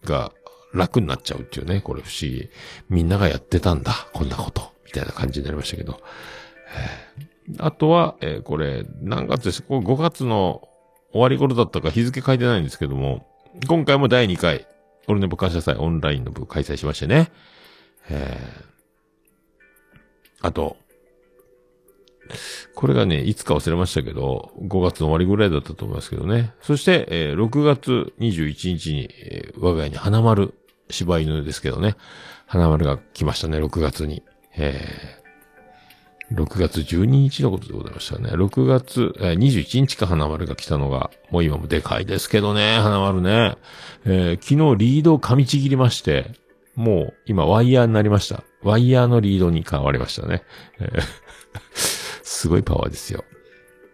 [0.04, 0.32] が
[0.72, 2.48] 楽になっちゃうっていうね、これ不思議。
[2.88, 4.72] みんながやってたんだ、こんなこと。
[4.86, 6.00] みたいな感じになりましたけど。
[7.18, 9.62] えーあとは、えーこれ、何月です？
[9.62, 10.66] これ5月の
[11.12, 13.26] 終わり頃だったか日付書いてないんですけども、
[13.68, 14.66] 今回も第2回、
[15.06, 17.30] オルネポ感謝祭オンラインの部開催しましてね。
[18.08, 18.74] えー
[20.40, 20.76] あと、
[22.74, 26.52] これがね、いつか忘れましたけど、5月の終わりぐらいだったと思いますけどね。
[26.62, 30.54] そして、えー6月21日に、えー我が家に花丸、
[30.90, 31.96] 柴犬ですけどね。
[32.46, 34.22] 花丸が来ましたね、6月に。
[34.56, 35.24] えー
[36.32, 38.30] 6月12日のことでございましたね。
[38.30, 43.56] 6月、えー21日か花丸が来たのが、もう今もでかいですけどね、花丸ね。
[44.06, 46.32] えー昨日リードを噛みちぎりまして、
[46.74, 48.42] もう今ワイヤーになりました。
[48.62, 50.42] ワイヤーのリードに変わりましたね。
[50.80, 51.02] えー
[52.34, 53.24] すごいパワーですよ。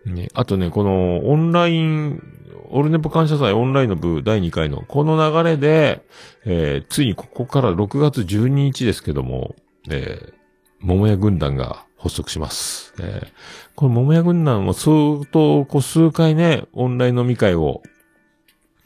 [0.07, 2.23] ね、あとね、このオンライン、
[2.71, 6.03] オルネポ感謝祭オンラインの部第2回のこの流れで、
[6.47, 9.55] えーついにここから6月12日ですけども、
[9.91, 10.33] えー
[10.81, 12.95] 桃屋軍団が発足します。
[12.99, 13.29] えー
[13.75, 17.83] この桃屋軍団も相当、こう数回ね、オンライン飲み会を、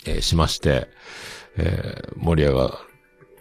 [0.06, 0.88] えーしまして、
[1.56, 2.80] えー盛り上が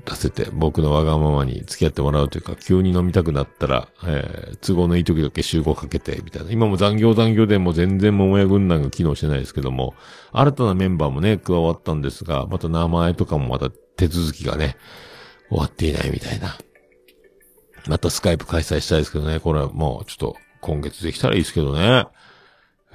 [0.05, 6.51] らせて、僕のわがままに付き合ってもらうというか、急に飲みたくなったら、えー都合のいい時だけ集合かけて、みたいな。
[6.51, 9.95] 今も残業残業でもう全然桃屋軍団が機能してないですけども、
[10.31, 14.77] 新たなメンバーもね、加わったんですが、また名前とかもまた手続きがね、
[15.49, 16.57] 終わっていないみたいな。
[17.87, 22.05] またスカイプ開催したいですけどね、これはもうちょっと今月できたらいいですけどね。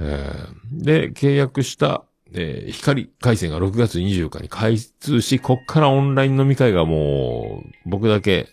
[0.00, 8.48] えーで、契約した、えー光回線が6月24日に開通し、こっからオンライン飲み会がもう、僕だけ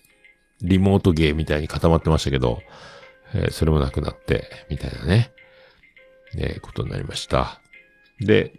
[0.62, 2.62] リモートゲーみたいに固まってましたけど、
[3.34, 5.32] えーそれもなくなって、みたいなね、
[6.38, 7.62] えーことになりました。
[8.22, 8.54] で、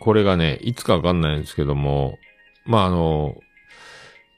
[0.00, 2.18] これがね、いつかわかんないんですけども、
[2.66, 3.36] まあ、あの、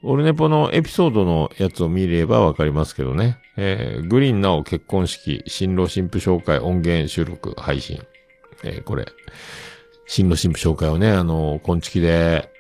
[0.03, 3.39] オルネポのエピソードのやつを見ればわかりますけどね。
[3.57, 8.03] えーグリーンなお結婚式、新郎新婦紹介、音源収録、配信。
[8.67, 9.07] えーこれ、
[10.07, 12.51] 新郎新婦紹介をね、あの、昆虫で、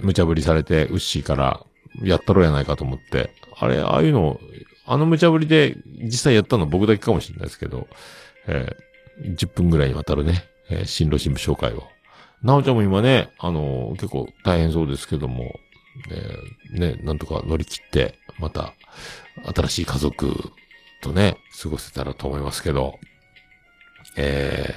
[0.00, 1.64] 無茶ぶりされて、ウッシーから、
[2.02, 4.40] やったろやないかと思って、あれ、ああいうの、
[4.86, 7.88] あの無茶ぶりで、実際やったの僕だけかもしれないですけど、
[8.46, 8.84] えー
[9.36, 11.84] 10分ぐらいにわたるね、えー新郎新婦紹介を。
[12.42, 15.54] なおちゃんも今ね、あの結構大変そうですけども、
[16.10, 18.74] えーね、なんとか乗り切って、また、
[19.54, 20.34] 新しい家族
[21.00, 22.98] とね、過ごせたらと思いますけど、
[24.16, 24.74] えー、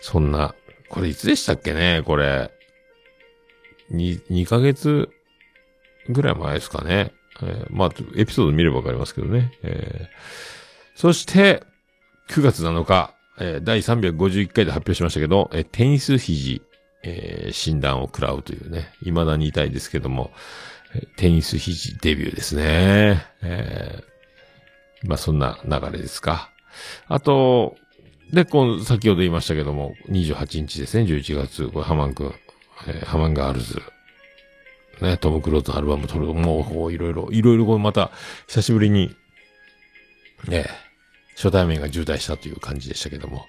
[0.00, 0.54] そんな、
[0.88, 2.50] これいつでしたっけね、これ。
[3.90, 5.08] に、2ヶ月
[6.08, 7.12] ぐらい前ですかね。
[7.42, 9.52] えーまあ、エピソード見ればわかりますけどね。
[9.62, 10.08] えー
[10.94, 11.62] そして、
[12.28, 16.60] 9月7日、えー第351回で発表しましたけど、えーテニス肘、
[17.04, 20.32] えー診断を食らうというね、未だに痛いですけども、
[21.16, 23.24] テニス肘デビューですね。
[23.42, 26.50] えーまあそんな流れですか。
[27.06, 27.76] あと、
[28.32, 32.34] で、この、先ほど言いましたけども、28日ですね、11月、これハマンくん、
[32.86, 33.80] えーハマンガールズ、
[35.00, 38.10] ね、トム・クローズのアルバム撮る、もう、いろいろ、いろいろこうまた、
[38.46, 39.14] 久しぶりに、
[40.46, 40.66] ね、
[41.36, 43.46] 初対面が渋滞したという感じでしたけども、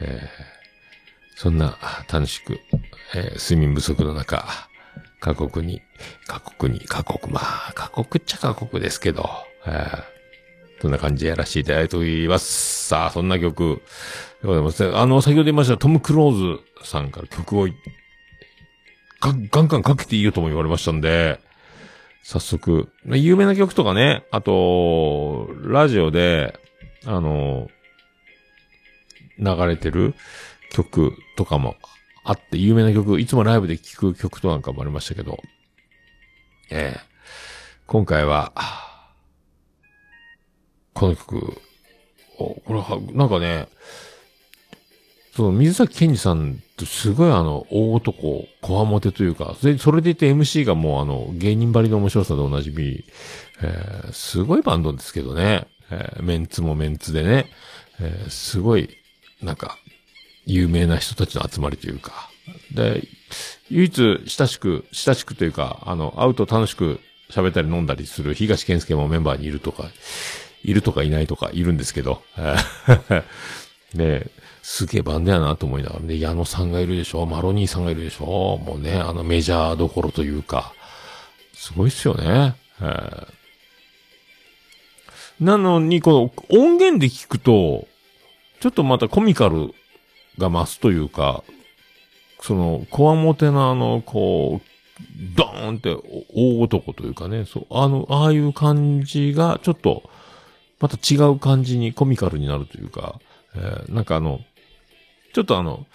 [0.00, 0.54] えー
[1.36, 1.76] そんな
[2.12, 2.60] 楽しく、
[3.14, 4.46] えー睡眠不足の中、
[5.20, 5.82] 過酷に、
[6.28, 9.28] 過酷に、過酷、まあ、過酷っちゃ過酷ですけど、
[9.66, 10.13] えー
[10.84, 12.88] そんな感じでやらせていただいております。
[12.88, 13.80] さあ、そんな曲
[14.42, 14.94] でございます。
[14.94, 17.66] あの、先ほど言いましたトム・クローズさんから曲を
[19.18, 21.40] ガンガンガンかけていいよとも言われましたんで、
[22.22, 26.60] 早速、有名な曲とかね、あと、ラジオで、
[27.06, 27.70] あの、
[29.38, 30.14] 流れてる
[30.70, 31.76] 曲とかも
[32.24, 35.38] あって、有名な曲、いつもライブで聴く曲となんかもありましたけど、
[36.70, 37.00] ええ
[37.86, 38.52] 今回は、
[40.94, 41.60] この曲、
[42.36, 43.68] これは、なんかね、
[45.36, 53.04] その、水崎健二さんとすごいあの、大男、こわもてというか、それ、それでいて MC がもうあの、芸人ばりの面白さでおなじみ、
[53.62, 57.46] えーすごいバンドですけどね、えーメンツもメンツでね、
[58.00, 58.88] えーすごい、
[59.42, 59.78] なんか、
[60.46, 62.30] 有名な人たちの集まりというか、
[62.72, 63.02] で、
[63.70, 69.90] 唯一親しく、親しくというか、あの、会うと楽しく喋ったり飲んだりする東健介もメンバーにいるとか、
[70.64, 72.22] いるとかいないとかいるんですけど、
[73.98, 74.28] え
[74.62, 80.72] すげえバンドやなと思いながらね、矢野さんがいるでしょ、マロニーさんがいるでしょ、もうね、あのメジャーどころというか、
[81.52, 82.56] すごいっすよね。
[85.38, 87.86] なのに、この音源で聞くと、
[88.60, 89.74] ちょっとまたコミカル
[90.38, 91.44] が増すというか、
[92.40, 94.68] その、こわもてなあの、こう、
[95.36, 95.94] ドーンって
[96.34, 100.08] 大男というかね、そう、あの、ああいう感じが、ちょっと、
[100.80, 103.20] また違う感じにコミカルになるというか、
[103.54, 104.40] えーなんかあの、
[105.32, 105.86] ちょっとあの、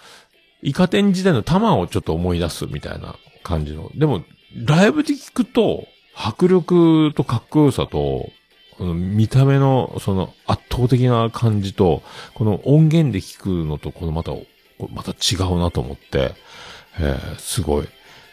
[0.62, 3.90] イカ天時代の玉をちょっと思い出すみたいな感じの。
[3.94, 4.22] でも、
[4.54, 8.30] ライブで聞くと、迫力とかっこよさと、
[8.76, 12.02] この見た目の、その圧倒的な感じと、
[12.34, 14.32] この音源で聞くのと、このまた、
[14.92, 16.34] また違うなと思って、
[16.98, 17.88] えーすごい。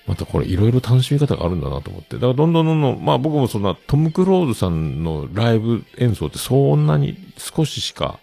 [0.07, 2.15] またこれいろいろ楽しみ方があるんだなと思って。
[2.15, 8.19] だからどんどんどんどん、まあ僕もそんなトム・クローズさんのライブ演奏ってそんなに少ししか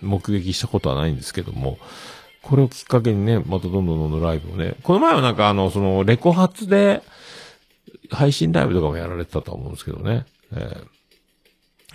[0.00, 1.78] 目撃したことはないんですけども、
[2.42, 7.02] これをきっかけにね、またどんどんどんどんライブをね、この前はなんかあの、そのレコ発で
[8.10, 10.26] 配信ライブとかもやられてたと思うんですけどね。
[10.52, 10.94] えー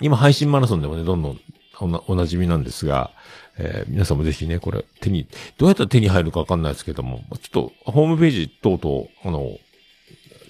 [0.02, 1.40] 今配信マラソンでもね、どんどん
[1.80, 3.12] おなおなじみなんですが、
[3.60, 9.58] えー皆さんもぜひね、これ手に、どうやったら手に入るかわかんないですけども、ちょっとホームページ等々、あの、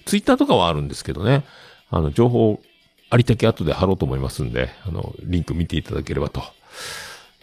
[0.05, 1.43] ツイッターとかはあるんですけどね、
[1.89, 2.61] あの、情報、
[3.09, 6.43] ありたけ後で貼ろうと思いますんで、あの、リンク見ていただければと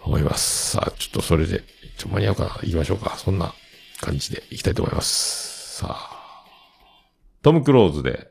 [0.03, 0.73] 思います。
[0.73, 1.65] さあ、ちょっとそれで、
[1.99, 3.17] ちょ、間に合うかな行きましょうか。
[3.19, 3.53] そんな
[4.01, 5.79] 感じで行きたいと思います。
[5.79, 6.45] さあ、
[7.43, 8.31] トム・クローズで、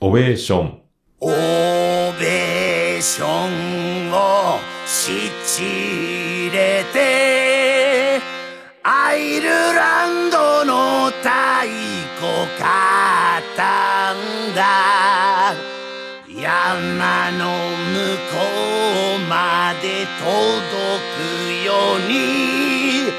[0.00, 0.82] オベーション。
[1.20, 3.93] オベーション
[5.54, 8.20] しちれて
[8.82, 11.30] アイルランドの太
[12.18, 12.26] 鼓
[12.58, 12.66] 買
[13.40, 14.16] ったん
[14.56, 15.54] だ
[16.28, 17.94] 山の向
[18.32, 18.42] こ
[19.14, 19.86] うまで
[20.18, 20.34] 届
[21.18, 23.12] くように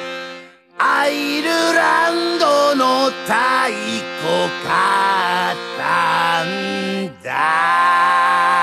[0.77, 8.54] アイルランドの太鼓買ったんだ。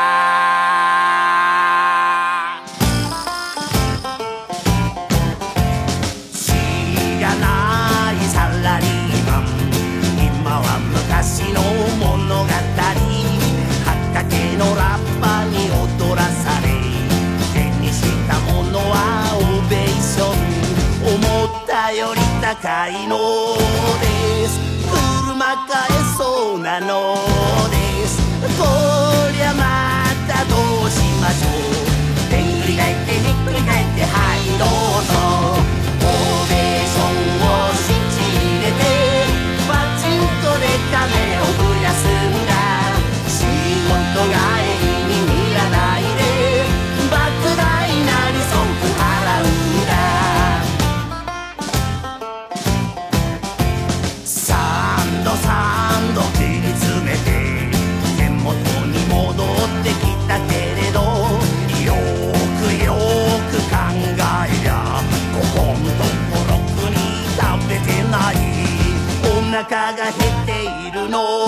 [69.62, 71.46] お腹が減っているの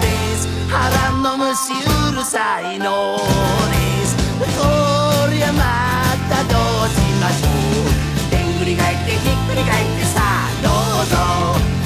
[0.00, 0.48] です。
[0.68, 1.72] 腹の虫
[2.10, 3.18] うるさいの
[3.70, 4.16] です。
[4.58, 5.62] こりゃま
[6.28, 7.46] たどうしましょ
[8.26, 8.30] う。
[8.32, 10.70] でんぐり返ってひっくり返ってさあど
[11.04, 11.81] うぞ。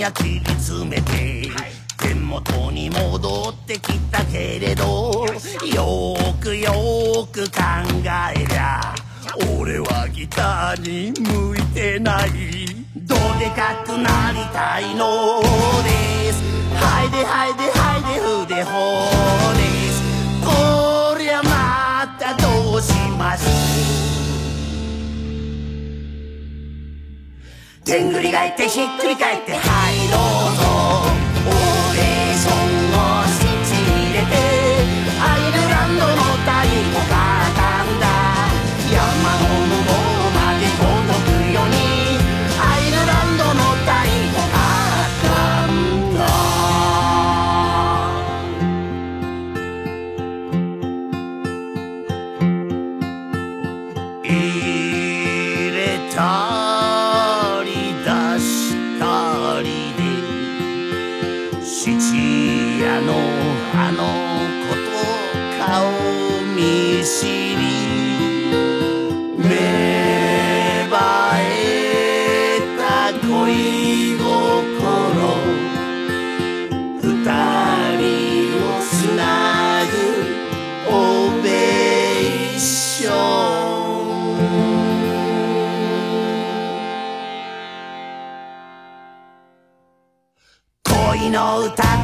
[0.00, 1.42] や切り詰めて
[1.98, 5.26] 手元に戻ってきたけれど
[5.74, 7.60] よくよーく考
[8.34, 8.94] えりゃ
[9.58, 12.30] 俺はギターに向いてない。
[12.96, 15.42] どでかくなりたいの
[15.84, 16.42] です。
[16.82, 18.20] はいではいではいで
[18.54, 18.70] 筆ほ
[19.52, 19.60] で
[19.92, 20.00] す。
[20.42, 23.69] こりゃまたどうしましょ
[27.90, 30.59] ひっくり返ってはいどうぞ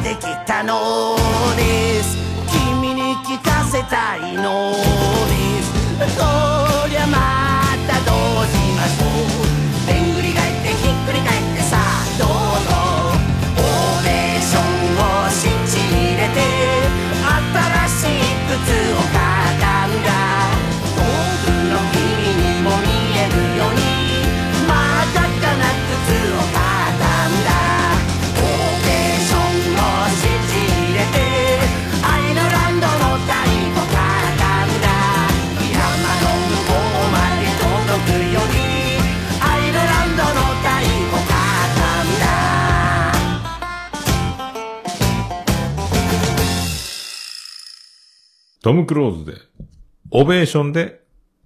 [0.07, 1.17] できたの
[1.57, 2.17] です。
[2.71, 4.81] 君に聞かせたいので
[5.23, 5.26] す。
[48.67, 49.37] トム・クローズで、
[50.11, 51.01] オベーションで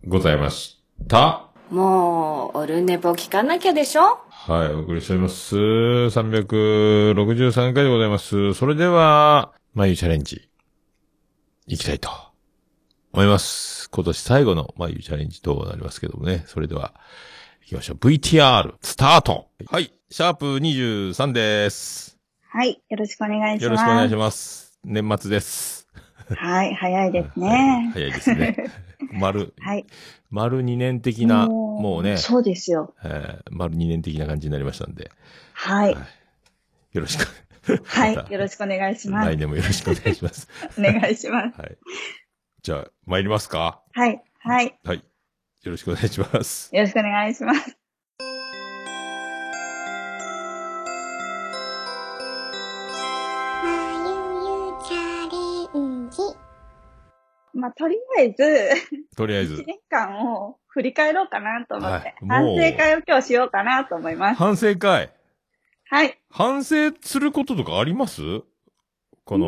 [0.07, 1.51] ございました。
[1.69, 4.17] もう、オルネポ聞かなきゃでしょ？
[4.28, 5.55] はい、お送りしております。
[5.55, 8.55] 363回でございます。
[8.55, 10.49] それでは、眉チャレンジ、
[11.67, 12.09] いきたいと
[13.13, 13.88] 思います。
[13.91, 16.43] 今年最後の眉チャレンジとなりますけどもね。
[16.47, 16.95] それでは、
[17.61, 17.97] 行きましょう。
[17.97, 22.17] VTR、スタートはい、シャープ23です。
[22.49, 22.82] はい。
[22.89, 23.63] よろしくお願いします。
[23.65, 24.80] よろしくお願いします。
[24.84, 25.80] 年末です。
[26.36, 26.73] はい。
[26.75, 27.91] 早いですはいね。
[27.93, 28.55] 早いですね。
[29.13, 29.86] 丸、はい。
[30.29, 32.93] 丸2年的な、もうね、そうですよ。
[33.03, 35.11] えー丸2年的な感じになりましたんで、
[35.53, 35.93] はい。
[35.95, 36.03] はい
[36.93, 37.25] よろしく。
[37.86, 38.13] はい。
[38.15, 39.38] よろしくお願いします来。
[39.38, 40.47] 年もよろしくお願いします。
[40.77, 41.61] お願いします。
[41.61, 41.77] はい。
[42.63, 43.82] じゃあ、参りますか？
[43.93, 44.21] はい。
[44.39, 44.77] はい。
[44.84, 44.97] はい。
[45.63, 46.75] よろしくお願いします。
[46.75, 47.77] よろしくお願いします。
[57.54, 58.70] まあ、とりあえず、
[59.16, 64.38] とりあえ1ず、年間を振り返ろうかなと思って、はい反省会を今日しようかなと思います。
[64.38, 65.12] 反省会？
[65.89, 66.18] はい。
[66.30, 68.22] 反省することとかあります？
[69.26, 69.47] この、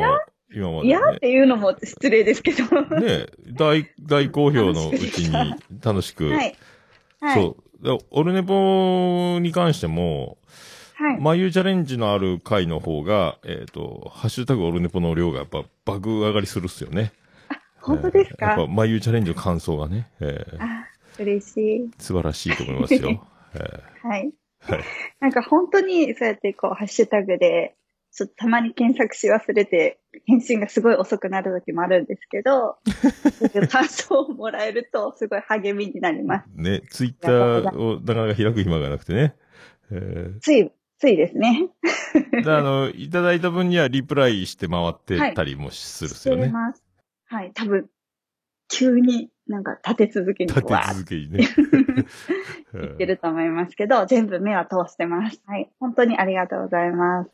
[0.54, 2.64] 今まいやでっていうのも失礼ですけど。
[2.64, 3.06] はね。
[3.06, 6.26] ね大、 大好評のうちに楽しく。
[6.26, 6.32] い。
[6.32, 6.56] はい。
[7.34, 7.84] そう。
[7.84, 10.38] でオルネポに関しても、
[10.95, 11.20] はい。
[11.20, 17.12] 眉チャレンジのある回の方が、えっ、と、ハッシュタグオルネポの量がやっぱ爆上がりするっすよね。
[17.84, 18.53] 本当ですか？
[18.53, 20.88] えーやっぱ眉チャレンジの感想がね、えーあ、
[21.19, 21.91] 嬉しい。
[21.99, 23.27] 素晴らしいと思いますよ。
[23.55, 24.31] えーはい。
[24.59, 24.84] はい。
[25.19, 27.75] なんか本当にそうやってこう、ハッシュタグで、
[28.11, 32.77] ちょっとたまに検索し忘れて、返信がすごい遅くなる時もあるんですけど、
[33.69, 36.49] 感想をもらえるとすごい励みになります。
[36.55, 39.36] ね、ツイッターをなかなか開く暇がなくてね。
[39.91, 41.69] えつい、ついですね。
[42.13, 46.43] ー、であの、いただいた分にはリプライして回ってたりもするっすよね。
[46.45, 46.84] してます。
[47.34, 47.51] はい。
[47.55, 47.89] 多分、
[48.69, 51.47] 急になんか立て続けに立て続けにね。
[51.49, 51.53] て
[52.73, 55.41] 言ってると思いますけど、全部目は通してます。
[55.47, 55.69] はい。
[55.79, 57.31] 本当にありがとうございます。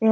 [0.00, 0.08] で、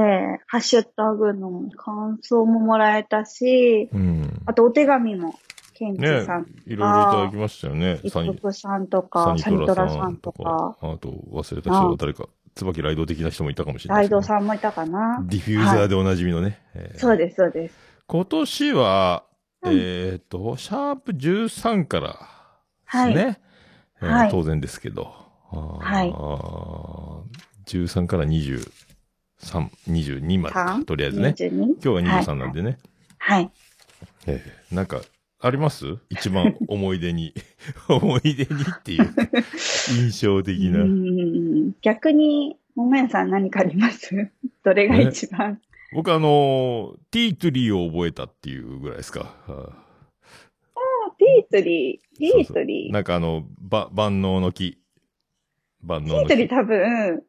[0.47, 4.43] ハッシュタグの感想ももらえたし、うん。
[4.45, 5.35] あとお手紙も、
[5.72, 8.01] ケンチねさん、いろいろいただきましたよね。
[8.03, 15.25] 一サニ服さんとサか、ニサニトトラさんとかか、、あと忘れた人誰か、椿ライド的な人もいたかもしれなライいですけどドさんもいたかな。
[15.29, 16.61] ディフューザーでおなじみのね。
[16.75, 17.94] えーそうです、そうです。
[18.07, 19.25] 今年は、
[19.63, 22.29] うんえっ、と、シャープ13から
[22.85, 23.15] はい。
[23.15, 23.41] ですね。
[24.03, 25.15] えーはい当然ですけど。
[25.51, 26.13] はいい。
[27.67, 28.69] 13から23、
[29.89, 31.35] 22までか3とりあえずね。
[31.39, 32.79] 22今日が23なんでね。
[33.19, 33.51] はい。
[34.27, 35.01] えーなんか、
[35.41, 35.97] あります？
[36.11, 37.33] 一番思い出に。
[37.89, 39.15] 思い出にっていう、
[39.97, 40.81] 印象的な。
[40.83, 44.31] うん逆に、桃屋さん何かあります？
[44.63, 45.61] どれが一番？
[45.95, 49.35] 僕あのーティートゥリーを覚えたっていうぐらいですか。
[49.47, 49.73] は
[51.17, 52.93] ピートリー、ピートいリー。
[52.93, 54.79] なんかあの、ば、万能の木。
[55.83, 56.29] 万能の木。
[56.29, 57.23] ピートリー多分、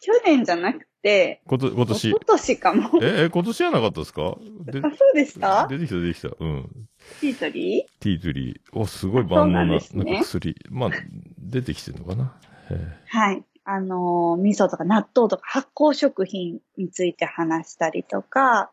[0.00, 2.18] 去年じゃなくて、こと今年今。
[2.18, 2.98] 年かも。
[3.02, 4.36] え、え、今年じゃなかったですか？
[4.64, 5.68] であ、そうでした？
[5.68, 6.28] 出てきた出てきた。
[6.40, 6.70] うん。
[7.20, 7.84] ティートリー？
[8.00, 8.78] ティートゥリー。
[8.78, 10.56] お、すごい万能なな、なんか薬。
[10.70, 10.90] まあ、
[11.38, 12.40] 出てきてるのかな？
[12.70, 13.44] えはい。
[13.68, 18.70] あのー、味噌とか納豆とか発酵食品について話したりとか、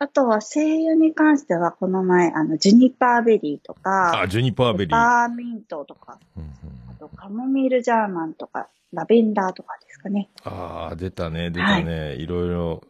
[0.00, 4.90] あとは声優に関してはこの前、あの、ジュニパーベリーとーか、あ、ジュニパーベリー。
[4.90, 6.50] ペパーミントとか、うんうん
[6.90, 10.30] あとカモミールジャーマンとか、ラベンダーとかですかね。
[10.42, 12.14] ああ、出たね、出たね。
[12.16, 12.82] いろいろ。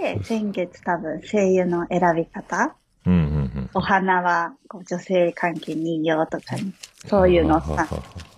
[0.00, 2.76] で、先月多分声優の選び方、
[3.06, 3.20] うんうんう
[3.60, 3.70] ん。
[3.74, 6.72] お花はこう女性関係にいいよとかね、
[7.06, 8.33] そういうのさははは、は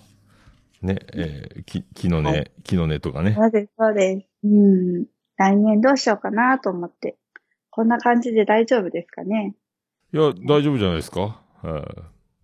[0.82, 3.34] ね、えー、き、木のは根、木の根とかね。
[3.34, 4.26] そうです、そうです。
[4.44, 5.06] うん。
[5.36, 7.16] 来年どうしようかなと思って。
[7.70, 9.54] こんな感じで大丈夫ですかね？
[10.14, 11.20] いや、大丈夫じゃないですか？
[11.62, 11.86] は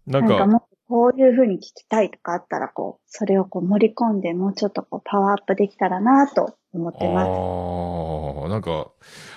[0.07, 7.29] いなか、なんんかもうこういう風に聞きたいとかあったら、こう、それをこう盛り込んで、もうちょっとこうパワーアップできたらなと思ってます。
[7.29, 8.91] ああ、なんか、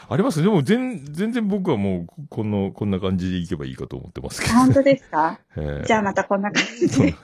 [0.10, 0.42] あります？
[0.44, 4.54] でも、全、全然僕はもう、この、こんな感じでいけばいいかと思ってますけど。
[4.54, 5.40] 本当ですか？
[5.58, 7.16] えーじゃあまたこんな感じで。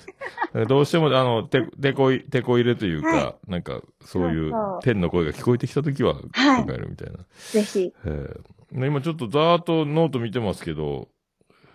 [0.67, 7.19] どうしても、あの、て、てこい、てこ入れというか、はなんか、そういう天の声が聞こえてきたときは考はいえるみたいな。
[7.51, 7.93] ぜひ。
[8.05, 8.39] えー
[8.73, 11.09] 今ちょっとざーっとノート見てますけど、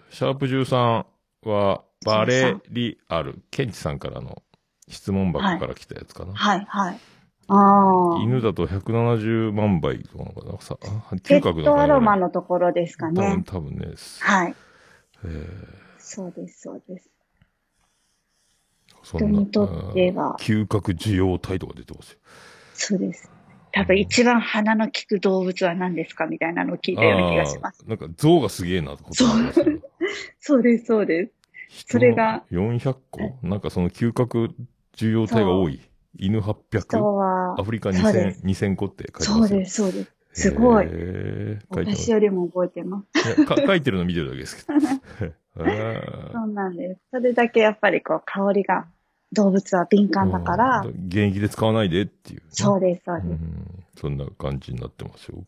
[0.08, 1.04] シャープ13
[1.44, 4.42] は、バレリアル、ケンチさんからの
[4.88, 6.32] 質問箱から来たやつかな。
[6.32, 6.94] はい、はい。
[6.94, 7.15] ああ。
[7.48, 13.44] 犬だと170万倍とかなさ、嗅覚ットアロマののところですか多分、ね。
[13.46, 13.86] 多分ね。
[14.20, 14.54] はい。
[15.24, 17.10] えーそうです、そうです。
[19.02, 22.18] そ人にとってはうん嗅覚受容体とか出てますよ。
[22.74, 23.28] そうです。
[23.72, 27.84] 多分一番鼻の利く動物は何ですかみたいなのを聞いたような気がします。
[27.88, 29.66] なんか象がすげえなってことなんですよ。
[30.38, 31.32] そうです、そうです。
[31.88, 33.38] それが人の400個？
[33.42, 34.50] なんかその嗅覚
[34.94, 35.80] 受容体が多い。
[36.18, 36.98] 犬人 800?
[36.98, 39.48] はア、フリカそうで2000、2000個って書いてますよ。
[39.48, 40.16] そうです、そうです。
[40.32, 40.88] すごい。
[41.70, 43.46] 私よりも覚えてます。
[43.46, 44.80] か書いてるの見てるだけですけど。
[45.56, 47.00] そうなんです。
[47.10, 48.86] それだけやっぱりこう香りが
[49.32, 53.28] 動物は敏感だから、うん現役で使わないでっていうね、そうです、そうです。
[53.28, 55.42] うんそんな感じになってますよ。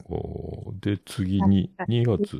[0.80, 2.36] で、次に、2月。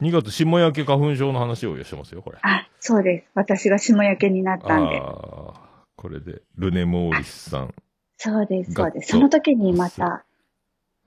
[0.00, 2.38] 2月、霜焼け花粉症の話をしてますよ、これ。
[2.42, 3.26] あ、そうです。
[3.34, 5.00] 私が霜焼けになったんで。
[5.00, 5.67] ああ、
[5.98, 7.74] これで、ルネ・モーリスさん。
[8.16, 9.10] そうです、そうです。
[9.10, 10.24] その時にまた、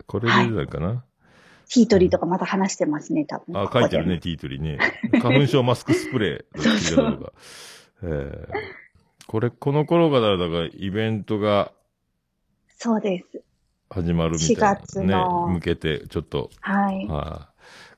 [0.06, 1.06] これで誰かな、
[1.74, 3.58] ティートリーとかまた話してますね、多分。
[3.58, 4.20] あ、書いてるね、。
[4.20, 4.80] ティートリーね。
[5.22, 6.62] 花粉症マスクスプレー。
[6.62, 7.34] そうそう。
[8.04, 8.82] えー
[9.28, 11.72] これ、この頃から、だから、イベントが
[12.78, 13.42] そうです。
[13.90, 17.08] 始まるみたいな、4月のね、向けて、ちょっと、はい。
[17.08, 17.51] はい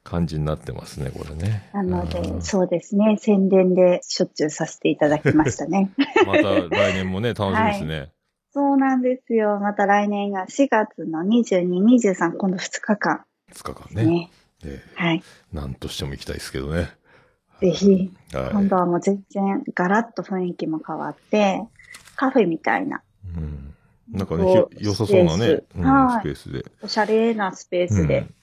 [0.04, 1.70] 感じになってますね、これね。
[1.74, 3.18] なのうんで、そうですね。
[3.18, 5.92] 宣伝でしょっちゅうさせていただきましたね。
[6.28, 8.12] また来年もね、楽しみですね。
[8.54, 9.60] そうなんですよ。
[9.60, 14.06] また来年が4月の22、23、今度2日間2日間ね。
[14.06, 14.32] ね。
[14.66, 15.24] えはい。
[15.54, 16.90] ーなんとしても行きたいですけどね。
[17.62, 18.52] ぜひ、はい。
[18.52, 21.64] 今度はもう全然ガラッと雰囲気も変わって、
[22.16, 23.02] カフェみたいな、
[23.36, 23.74] うん。
[24.12, 26.66] なんかね、良さそうなね、スペースうんはいスペースで。
[26.84, 28.36] おしゃれなスペースで、うん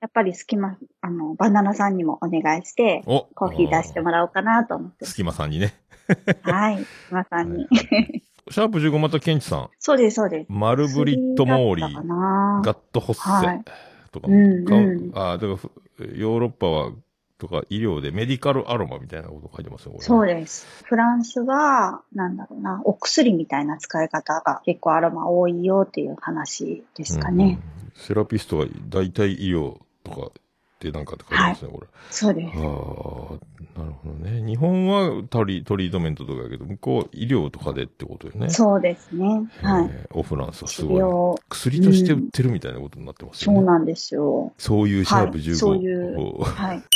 [0.00, 5.06] やっぱり隙間、あの、バナナさんにもお願いして、おコーヒー出してもらおうかなと思って。
[5.06, 5.74] 隙間さんにね。
[6.42, 6.86] はい。
[7.10, 7.66] まさに。
[8.50, 9.70] シャープ15またケンチさん。
[9.78, 10.46] そうです、そうです。
[10.48, 13.64] マルブリット・モーリーガット・ホッセはい
[14.10, 15.70] とかうんかうんあだからふ、
[16.14, 16.92] ヨーロッパは、
[17.36, 19.94] とか医療でメディカルアロマみたいなこと書いてますよ。
[19.98, 20.66] そうです。
[20.84, 27.44] フランスは、なんだろうな、お薬みたいな使い方が結構アロマ多いよっていう話ですかね。
[27.44, 27.62] うんうん
[27.98, 29.76] セラピストが大体医療
[30.08, 30.32] とかっ
[30.78, 31.86] てなんかって書いてますね、これ。
[32.10, 32.56] そうです。
[32.56, 32.62] ああ、
[33.80, 34.42] なるほどね。
[34.46, 38.48] 日本はトリトリートメントとかやけど、向こう医療とかでってことよね。
[38.50, 39.26] そうですね。
[39.62, 39.88] はい。
[39.90, 41.00] えーオフランスはす治ごい。
[41.00, 43.58] 療、薬として売ってるみたいなことになってますよね。
[43.58, 44.52] そうなんですよ。
[44.58, 45.54] そういうシャープはい15。
[45.56, 46.82] そういうおはい。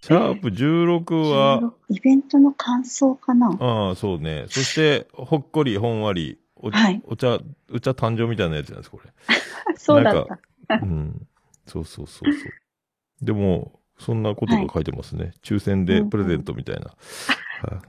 [0.00, 3.48] シャープ16は、イベントの感想かな？
[3.60, 4.46] ああ、そうね。
[4.48, 7.38] そして、ほっこり、ほんわり、お,、はいお茶、
[7.72, 9.10] お茶誕生みたいなやつなんです、これ。
[9.76, 10.26] そうだっ
[10.68, 10.74] た。
[10.82, 11.26] うん。
[11.68, 13.24] そうそうそうそう。
[13.24, 15.32] でも、そんなことが書いてますね。
[15.42, 16.82] 抽選でプレゼントみたいな。
[16.82, 16.94] はい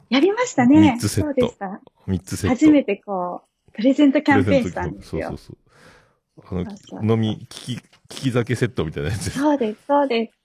[0.10, 0.94] やりましたね。
[0.94, 1.54] 三つセット。
[2.08, 2.56] 三つセット。
[2.56, 5.58] 初めてこう、プレゼントキャンペーンしたんですよそうそう。
[6.50, 6.60] そう。
[6.62, 9.30] あの、そうそう飲み、聞き、聞き酒セットみたいなやつ。
[9.30, 10.40] そうです、そうです。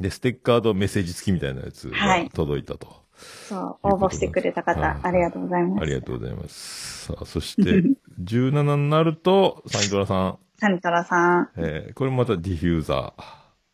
[0.00, 3.04] で、ステッカーとメッセージ付きみたいなやつがはい届いたと。
[3.48, 5.82] そう、応募してくれた方、はいありがとうございます。
[5.82, 7.06] ありがとうございます。
[7.06, 7.62] さあ、そして、
[8.22, 11.50] 17になると、サニトラさん、サニトラさん。
[11.56, 13.22] えーこれまたディフューザー。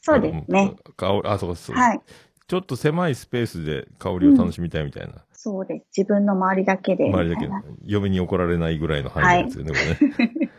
[0.01, 0.75] そうですね。
[0.97, 1.77] 香り、あ、そうそう。
[1.77, 2.01] はい。
[2.47, 5.25] ちょっと狭いスペースで香りを楽しみたいみたいな。
[5.33, 5.99] そうです。
[5.99, 7.09] 自分の周りだけで。
[7.09, 7.49] 周りだけ
[7.85, 10.51] 嫁に怒られないぐらいの範囲のやつよね、これね。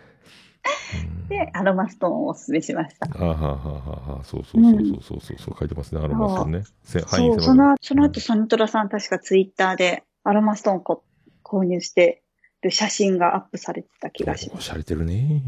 [1.04, 3.08] う んで、アロマストーンをお勧めしました。
[3.14, 6.64] あはははははそうそうそうそうそうそう、書いてますね、アロマストーンね。
[6.84, 11.04] せ範囲その、その後、サニトラさん確かツイッターでアロマストーンこ
[11.44, 12.24] 購入して
[12.62, 14.60] る写真がアップされてた気がします。
[14.60, 15.42] おしゃれてるね。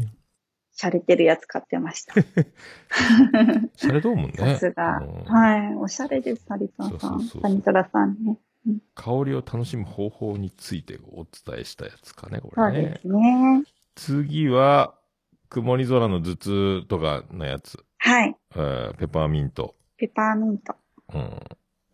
[0.74, 2.14] 洒落てるやつ買ってました。
[3.76, 4.32] しゃれとうもんね。
[4.36, 4.98] さすが。
[4.98, 5.74] うんはい。
[5.76, 6.90] おしゃれです、サリさん。
[6.90, 8.38] そうそうそうそうサニトラさんね。
[8.94, 13.00] 香りを楽しむ方法についてお伝えしたやつかね、こそうれねで。
[13.00, 13.62] すね。
[13.94, 14.94] 次は、
[15.50, 17.84] 曇り空の頭痛とかのやつ。
[17.98, 18.36] はい。
[18.56, 19.74] えーペパーミント。
[19.96, 20.74] ペパーミント。
[21.12, 21.40] うん。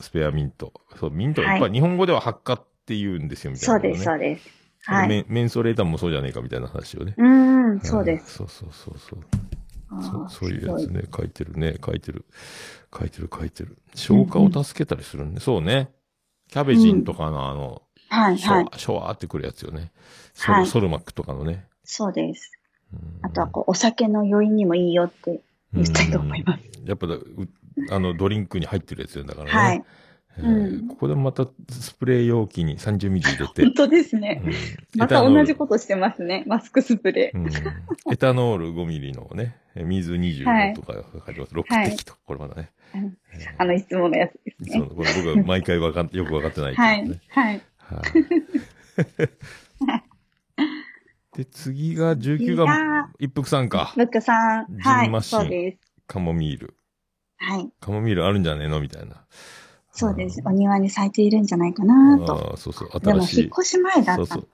[0.01, 0.73] スペアミント。
[0.97, 3.81] そう、ミント、はいやっぱり日本語では発火って言うんですよ、みたいな、ね。
[3.83, 4.60] そうです、そうです。
[4.85, 5.09] はい。
[5.09, 7.15] メンメンソレーターもそうじゃねえかみたいな話をね。
[7.17, 7.27] うー
[7.77, 8.35] ん、そうです。
[8.35, 9.21] そうそうそうそう。
[10.03, 11.03] そうそういうやつね。
[11.15, 11.77] 書いてるね。
[11.85, 12.25] 書いてる。
[12.97, 13.77] 書いてる書いてる。
[13.95, 15.41] 消化を助けたりするね。
[15.41, 15.91] そうね。
[16.49, 18.69] キャベジンとかのあの、はい、はい。
[18.77, 19.93] ショワ、ーってくるやつよね。
[20.35, 21.67] ソル,、はいソルマックとかのね。
[21.85, 22.53] そうです。
[22.93, 25.41] うんあとは、こう、お酒の余韻にもいいよって
[25.73, 26.61] 言ったいと思います。
[26.65, 27.27] うんやっぱだ、う
[27.91, 29.51] あの、ドリンクに入ってるやつよだからね。
[29.53, 29.85] はい。
[30.39, 33.75] えーうんここでまたスプレー容器に30ミリ入れて本。
[33.75, 34.43] 当ですね。
[34.45, 34.53] うん
[34.99, 36.45] また同じことしてますね。
[36.47, 37.39] マスクスプレー。
[37.39, 37.49] うん
[38.13, 40.95] エタノール5ミリのね、え水25とか
[41.27, 41.55] 書いてます。
[41.55, 42.15] 6滴と。
[42.25, 42.71] これまだね。
[42.95, 44.81] うんえあの、いつものやつですね。
[44.81, 47.21] ーそうこれ僕は毎回わかん、よくわかってないってはい。
[47.29, 47.63] はい。
[47.79, 48.03] は
[49.97, 50.03] い。
[51.37, 53.93] で、次が19が一服さんか。
[53.97, 54.67] ブックさん。
[54.69, 55.09] ジンはい。
[55.11, 55.79] マシンそうです。
[56.07, 56.75] カモミール。
[57.37, 57.71] はい。
[57.81, 58.81] カモミールあるんじゃねえの？
[58.81, 59.25] みたいな。
[59.93, 60.41] そうです。
[60.45, 62.51] お庭に咲いているんじゃないかなと。
[62.51, 63.01] ああ、そうそう。
[63.01, 63.41] でも、新しい。
[63.43, 64.49] 引っ越し前だったのそう。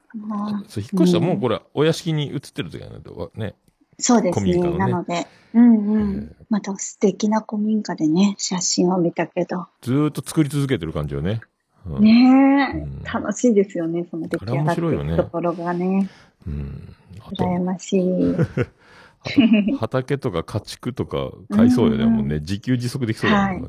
[0.68, 3.54] そう引っ越したらもうこれ、お屋敷に移ってる時なんだよね。
[3.98, 4.56] そうですね。
[4.56, 6.36] ねなので、うんうえん。
[6.50, 9.66] また素敵な古民家でね、写真を見たけど。
[9.82, 11.40] ずーっと作り続けてる感じよね。
[11.86, 16.10] うんねえ、うん楽しいですよね、その出来上がってあれ面白いよねいくところがね。
[16.46, 16.96] うん。
[17.32, 18.36] 羨ましい。
[19.78, 22.04] 畑とか家畜とか買いそうよね。
[22.04, 23.68] うんうんもうね、自給自足できそうだもんね。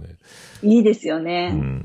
[0.64, 1.52] いいですようね。
[1.52, 1.82] ん。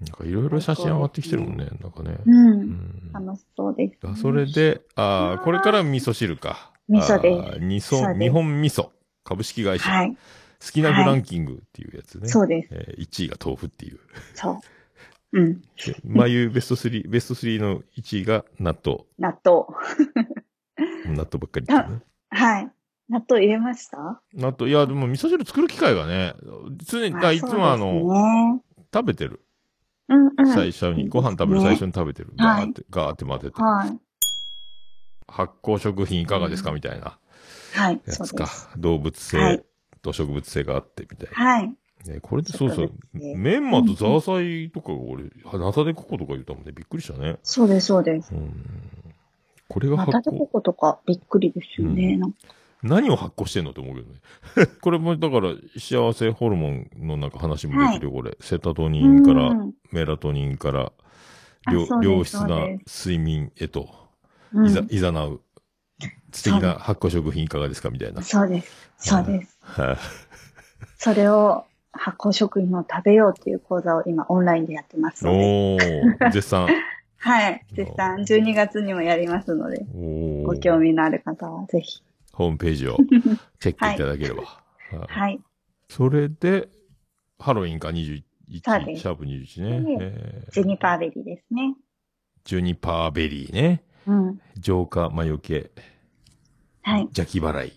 [0.00, 1.68] なんかいろいろ写真上がってきてるもんね。
[1.80, 2.18] なんかね。
[2.24, 2.30] う。
[2.30, 3.10] うんん。
[3.12, 6.72] 楽しそうです、あそれで、ああ、これから味噌汁か。
[6.88, 8.90] 味噌です味噌、日本味噌
[9.24, 9.90] 株式会社。
[9.90, 10.16] はい。
[10.64, 12.28] 好きな具ランキングっていうやつね。
[12.28, 12.68] そうです。
[12.72, 13.98] えー1位が豆腐っていう。
[14.34, 14.60] そう。
[15.32, 15.60] うん。
[15.60, 15.66] で
[16.04, 19.04] 眉ベスト3、ベスト3の1位が納豆。
[19.18, 19.66] 納豆。
[21.06, 22.02] 納豆ばっかりね。
[22.30, 22.70] はい。
[23.08, 24.20] 納豆入れました？
[24.32, 26.34] 納豆、いや、でも味噌汁作る機会がね、
[26.86, 29.44] 常に、だいつもあの、の、食べてる。
[30.08, 30.46] うんうん。
[30.54, 32.32] 最初に、ご飯食べる最初に食べてる。
[32.38, 33.60] はいガーって、ガーって混ぜて。
[33.62, 33.98] はい。
[35.26, 37.18] 発酵食品いかがですかみたいな
[37.72, 38.00] はい。
[38.06, 38.68] やつかそうです。。
[38.78, 39.64] 動物はい性
[40.02, 41.68] と植物性があってみたいはい。
[42.06, 42.14] な。
[42.14, 45.24] ね、これでそうそうメンマとザーサイとかが俺、
[45.58, 46.72] ナタデココとか言ったもんね。
[46.72, 47.38] びっくりしたね。
[47.42, 48.34] そうです、そうです。
[48.34, 48.52] うん。
[49.68, 50.22] これがナ発酵。
[50.22, 52.14] タデココとかびっくりですよね。
[52.14, 52.38] うんなんか
[52.84, 54.20] 何を発酵してんのって思うけどね。
[54.82, 58.36] これもだから幸せホルモンのなんか話も出てるよ、これ。
[58.40, 60.92] セタトニンから、うんメラトニンから、
[61.66, 63.88] あ良質な睡眠へと、
[64.52, 65.40] うんいざ、いざなう。
[66.32, 68.22] 素敵な発酵食品いかがですかみたいな。
[68.22, 68.90] そうです。
[68.98, 69.58] そうです。
[69.60, 69.96] はい
[70.98, 75.38] それを発酵食品を食べようっていう講座を今オンラインでやってますので。
[75.38, 76.68] おー、絶賛。
[77.18, 77.64] はい。
[77.72, 79.86] 絶賛12月にもやりますので、
[80.44, 82.02] ご興味のある方はぜひ。
[82.34, 82.96] ホームページを
[83.60, 84.42] チェックいただければ。
[84.42, 84.60] は
[84.92, 85.40] いはい。
[85.88, 86.68] それで、
[87.38, 89.98] ハロウィンか21、シャープ21ね。
[89.98, 91.74] でえージェニパーベリーですね。
[92.44, 93.82] ジュニパーベリーね。
[94.06, 94.40] うん。
[94.58, 95.70] 浄化魔除け、
[96.82, 97.00] はい。
[97.02, 97.72] 邪気払いっ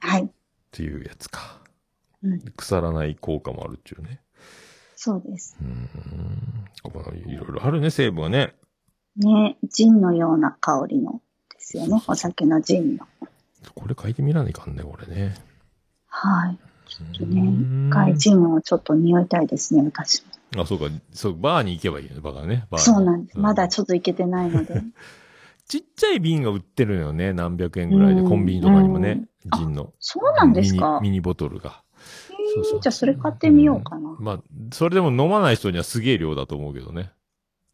[0.00, 0.30] はい。
[0.72, 1.60] ていうやつか。
[2.22, 2.40] うん。
[2.56, 4.20] 腐らない効果もあるっていうね。
[4.96, 5.56] そうです。
[5.60, 7.30] うーん。
[7.30, 8.54] いろいろあるね、成分はね。
[9.16, 11.20] ね、ジンのような香りの
[11.52, 12.02] ですよね。
[12.06, 13.06] お酒のジンの。
[13.74, 15.34] これ書いてみらないかんね、これね。
[16.06, 16.58] はい。
[16.88, 20.22] ちょっとうね、ん一回ジンをちょっと匂いたいですね、私
[20.54, 20.62] も。
[20.62, 20.86] あ、そうか。
[21.12, 22.66] そう、バーに行けばいいよね、バカね。
[22.70, 23.38] バーにそうなんです。
[23.38, 24.82] まだょちょっといけてないので。
[25.68, 27.32] ちっちゃい瓶が売ってるのよね。
[27.32, 28.22] 何百円ぐらいで。
[28.22, 29.58] うんコンビニとかにもねうん。
[29.58, 29.92] ジンの。
[30.00, 30.98] そうなんですか？
[31.00, 31.82] ミニボトルが。
[32.54, 34.10] そうそうじゃあそれ買ってみようかな。
[34.10, 34.40] んまあ、
[34.72, 37.12] それでも飲まない人にはすげえ量だと思うけどね。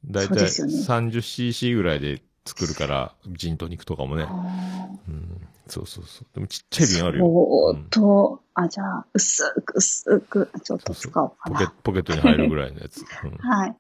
[0.05, 4.25] だいたいそうですよね 30cc ぐらいで作るから、ジントニックとかもね。
[4.29, 5.41] あうん。
[5.69, 6.27] そうそうそう。
[6.35, 7.27] でもちっちゃい瓶あーるよ。
[7.27, 11.73] おーうんっと、あ、じゃあ、薄く薄く、ちょっと使おうかポケな。
[11.83, 13.03] ポケットに入るぐらいのやつ。
[13.25, 13.77] うんはい。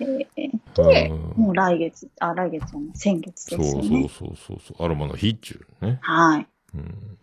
[0.00, 4.08] えーで、うんもう来月、あ、来月じゃない、先月そうですよね。
[4.08, 4.84] そうそうそうそう。
[4.84, 5.98] アロマのヒッチューね。
[6.02, 6.46] はい。
[6.74, 7.18] うん。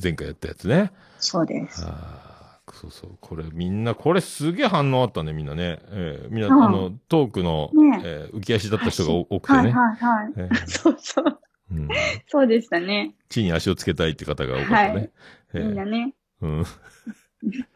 [0.00, 0.92] 前回やったやつね。
[1.18, 1.84] そうです。
[1.86, 3.10] ああ、そうそう。
[3.20, 5.78] これみんな、これすげえ反応あったね、みんなね。
[5.88, 9.70] えーみんな、うんあの、トークの、ねえー浮き足だった人がお多くてはいね。
[9.72, 10.32] はいはい。
[10.36, 11.40] えー そうそう。
[11.74, 11.88] うん。
[12.28, 13.14] そうでしたね。
[13.28, 14.94] 地に足をつけたいって方が多かったね。
[14.94, 15.10] はい
[15.54, 16.64] えーみんなね、うん。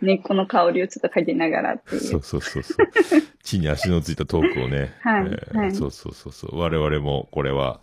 [0.00, 2.00] 根 っこの香りをちょっと嗅ぎながらってい。
[2.00, 2.86] そううそうそうそう。
[3.42, 4.94] 地に足のついたトークをね。
[5.02, 6.58] はいえーはいそうそうそうそう。
[6.58, 7.80] 我々もこれは、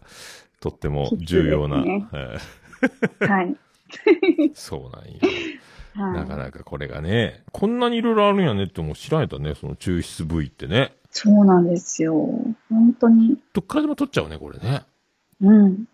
[0.60, 2.40] とっても重要な、必須
[3.22, 3.56] え はい。
[4.50, 5.20] ーそうなんよ。
[5.94, 6.14] はい。
[6.22, 10.94] なかなかこれがね、こんなにいろいろあるんやねってもう知られたね、その抽出部位ってね。
[11.12, 12.14] そうなんですよ。
[12.70, 13.38] 本当に。
[13.54, 14.82] どっからでも取っちゃうね、これね。
[15.42, 15.86] うん。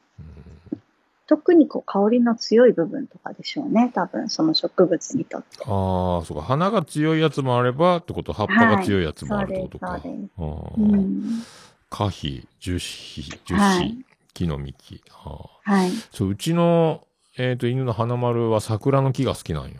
[1.32, 3.90] 特にこう香りの強い部分とかでしょうね。
[3.96, 5.60] 多分、その植物にとって。
[5.62, 6.44] ああ、そうか。
[6.44, 10.02] 花が強いやつもあれば、ってこと、葉っぱが強いやつもあるってことか。
[11.90, 15.02] 花皮、樹皮、樹脂、はい木の幹。
[15.10, 15.92] あーはい。
[16.12, 17.08] そう、うちの、
[17.38, 19.80] えっ、と、犬の花丸は桜の木が好きなんよ。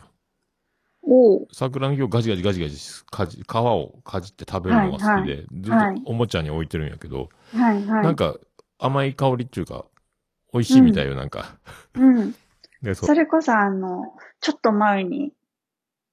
[1.02, 2.78] おう桜の木をガジガジガジガジ
[3.10, 8.04] かじ、皮をかじって食べるのが好きで、はいはいずっはいとおもちゃに置いてるんやけど、はいはい。
[8.04, 8.36] なんか
[8.78, 9.84] 甘い香りっていうか、
[10.52, 11.56] 美味しいみたいよ、なんか。
[11.94, 12.34] うん。
[12.82, 15.32] でそそれこそあの、ちょっと前に、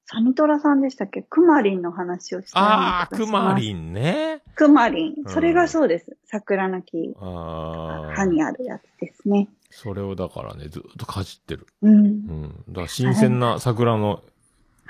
[0.05, 1.21] サニトラさんでしたっけ？
[1.23, 4.41] クマリンの話をしたようなああ、クマリンね。
[4.55, 5.29] クマリンう。
[5.29, 6.17] んそれがそうです。
[6.25, 8.15] 桜の木、ああ。
[8.15, 9.47] 葉にあるやつですね。
[9.71, 11.67] それをだからね、ずっとかじってる。
[11.81, 11.99] うんう。
[12.05, 12.63] ん。
[12.69, 14.23] だから新鮮な桜の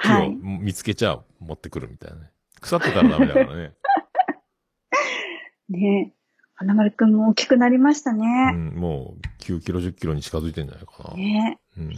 [0.01, 0.29] 木をはい。
[0.35, 2.31] 見つけちゃう、持ってくるみたいなね。
[2.61, 3.73] 腐ってたらダメだからね。
[5.69, 6.13] ね
[6.59, 8.51] 花丸くんも大きくなりましたうね。
[8.51, 11.15] ん、もう9キロ、10キロに近づいてんじゃないかな。
[11.15, 11.93] ねうん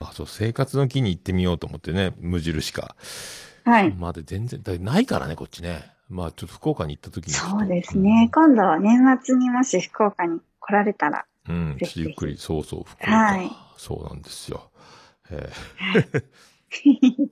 [0.00, 2.96] あ、そう、生活の木に行ってみようと思ってね、無印か。
[3.64, 3.92] はい。
[3.94, 5.92] まだ全然、だないからね、こっちね。
[6.08, 7.32] まあ、ちょっと福岡に行った時に。
[7.34, 8.28] そうですね。
[8.34, 11.56] 今度は年末にもし福岡に来られたら、うん。
[11.72, 13.10] うん、ちょっとゆっくり、そうそう、福岡。
[13.12, 14.70] はいそうなんですよ。
[15.30, 16.20] えー
[17.28, 17.30] っ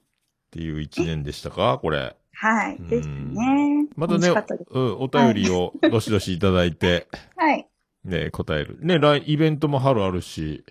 [0.52, 1.78] ていう一年でしたか？
[1.82, 2.14] これ。
[2.38, 2.76] はい。
[2.76, 3.88] うんですね。
[3.96, 7.66] またねうん、お便りをどしどしいただいて、 はい。
[8.04, 8.78] ね、答える。
[8.80, 10.64] ね、来、イベントも春あるし、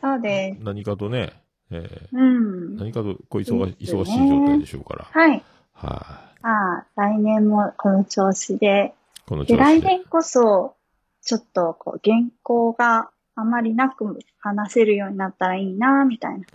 [0.00, 0.64] そうです。
[0.64, 1.34] 何かとね、
[1.70, 2.76] えーうん。
[2.76, 5.04] 何かとこう忙ね忙しい状態でしょうから。
[5.04, 5.30] はい。
[5.30, 5.40] はい、
[5.82, 8.66] ああ、来年もこの調子で。
[8.66, 8.94] で、
[9.26, 9.62] この調子で。
[9.62, 10.74] 来年こそ、
[11.22, 16.46] ちょっと、こう、原稿があまりなく話せるようになったらいいな、みたいな。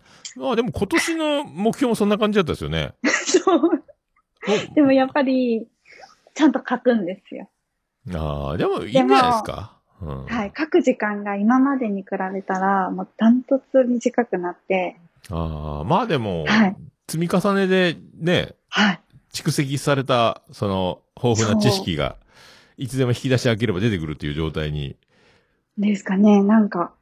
[0.47, 2.95] ああ、でも今年の目標もそんな感じだったですよね。
[3.05, 3.83] そう。
[4.73, 5.67] でもやっぱり、
[6.33, 7.49] ちゃんと書くんですよ。
[8.13, 9.79] ああ、でもいいんじゃないですか？
[10.01, 10.53] うん、はい。
[10.55, 14.99] 書く時間が今までに比べたら、もうダントツ短くなって、
[15.31, 16.75] ああ、まあでも、はい
[17.07, 18.99] 積み重ねでね、はい。
[19.31, 22.15] 蓄積された、その、豊富な知識が、
[22.77, 24.97] いつでも引き出し開ければ出てくるっていう状態に、
[25.77, 26.93] ですかね、なんか、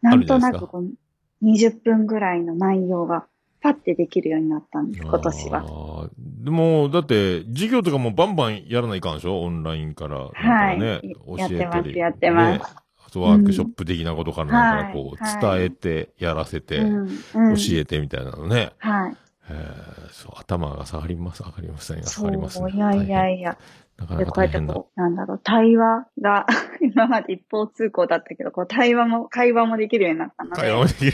[0.00, 3.26] なんとなくこう、20分ぐらいの内容が、
[3.60, 5.58] パッてできるようになったんです、今年は。
[5.60, 6.10] あー
[6.44, 9.42] でも、だって、授業とかもバンバンやらないかんでしょ？
[9.42, 10.28] オンラインから。
[10.32, 10.78] はい
[11.26, 11.66] 教やって。
[11.66, 12.64] ますやってますね
[13.06, 17.56] あとワークショップ的なことからなんかこう、はい伝えて、やらせて、うん、教うん。
[17.72, 18.72] えてみたいなのね。
[18.78, 19.16] はい。
[19.50, 22.72] えーそう、頭が下がります、上がりませんが、りますね。
[22.72, 23.56] いやいやいや。
[23.98, 24.74] なかなで、こうやってか大変だ。
[24.74, 26.46] こう、なんだろう、対話が、
[26.80, 30.56] 今まで一方通行だったけど、こう、対話も、会話もできるようになったので。
[30.56, 31.12] 会話もできる。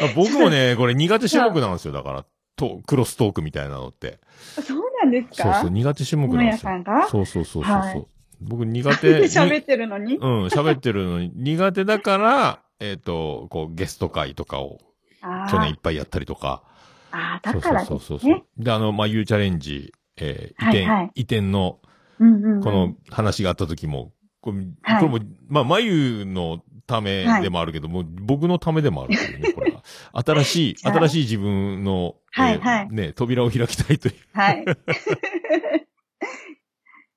[0.00, 1.92] あ僕もね、 これ苦手種目なんですよ。
[1.92, 2.24] だから、
[2.56, 4.18] と、クロストークみたいなのって。
[4.62, 5.54] そうなんですか？
[5.54, 6.60] そうそう、苦手種目なんですよ。
[6.62, 7.08] さんが？
[7.08, 7.80] そうそうそうそうそう。
[7.80, 8.06] はい
[8.44, 9.18] 僕苦手。
[9.26, 10.16] 喋ってるのに？
[10.16, 14.80] うん、喋ってるのに苦手だから、えっ、と、こう、ゲスト会とかを
[15.20, 16.64] あ去年いっぱいやったりとか。
[17.12, 18.42] あー、だからそうですそうそうそうね。。
[18.58, 21.78] で、あの、まあ、ゆうチャレンジ、えー移転、はいはい移転の、
[22.18, 22.62] うんうんうん。
[22.62, 24.10] この話があった時も、
[24.42, 29.82] これはいこれも、まあ、まゆのためでもあるけども、僕のためでもあるというね、 これは。
[30.12, 34.14] 新しい、はい新しい自分の、はいはいね、扉を開きたいという。
[34.32, 34.64] はい。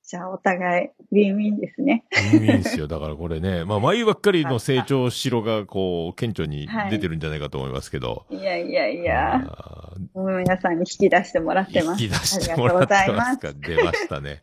[0.08, 2.04] じゃあ、お互い、ウィンウィンですね。
[2.32, 2.86] いいんですよ。
[2.86, 8.24] だからこれね、 まあ、眉ばっかりの成長しろが、こう、顕著に出てるんじゃないかと思いますけど。
[8.30, 12.00] いやいやいや、あもう皆さんに引き出してもらってます。
[12.00, 13.52] ー引き出してもらってますか。
[13.52, 14.42] 出ましたね。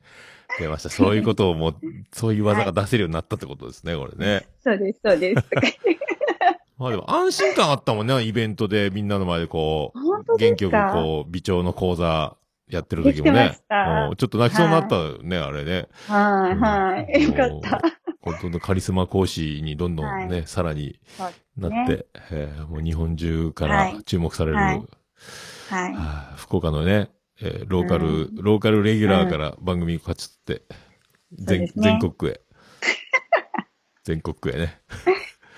[0.59, 0.89] 出ました。
[0.89, 1.75] そういうことをもう、
[2.11, 4.47] そういう技が出せるようになったってことですね、これね。
[4.63, 5.43] そうです、そうです。
[6.77, 12.35] まあでも安心感あったもんね、イベントでみんなの前でこう、元気よくこう、美調の講座
[12.67, 15.87] やってる時もねちょっと泣きそうになったね、あれね。
[16.07, 17.13] はい、はい。
[17.13, 17.81] うんよかった。
[18.21, 20.99] 本当のカリスマ講師にどんどんね、はさらに
[21.57, 24.83] なねって、えーもう日本中からはい注目される、はい
[26.37, 27.09] 福岡のね、
[27.41, 30.75] えーローカル、ローカルレギュラーから番組勝ち取って、
[31.39, 32.41] うですね全国へ。
[34.03, 34.81] 全国へね。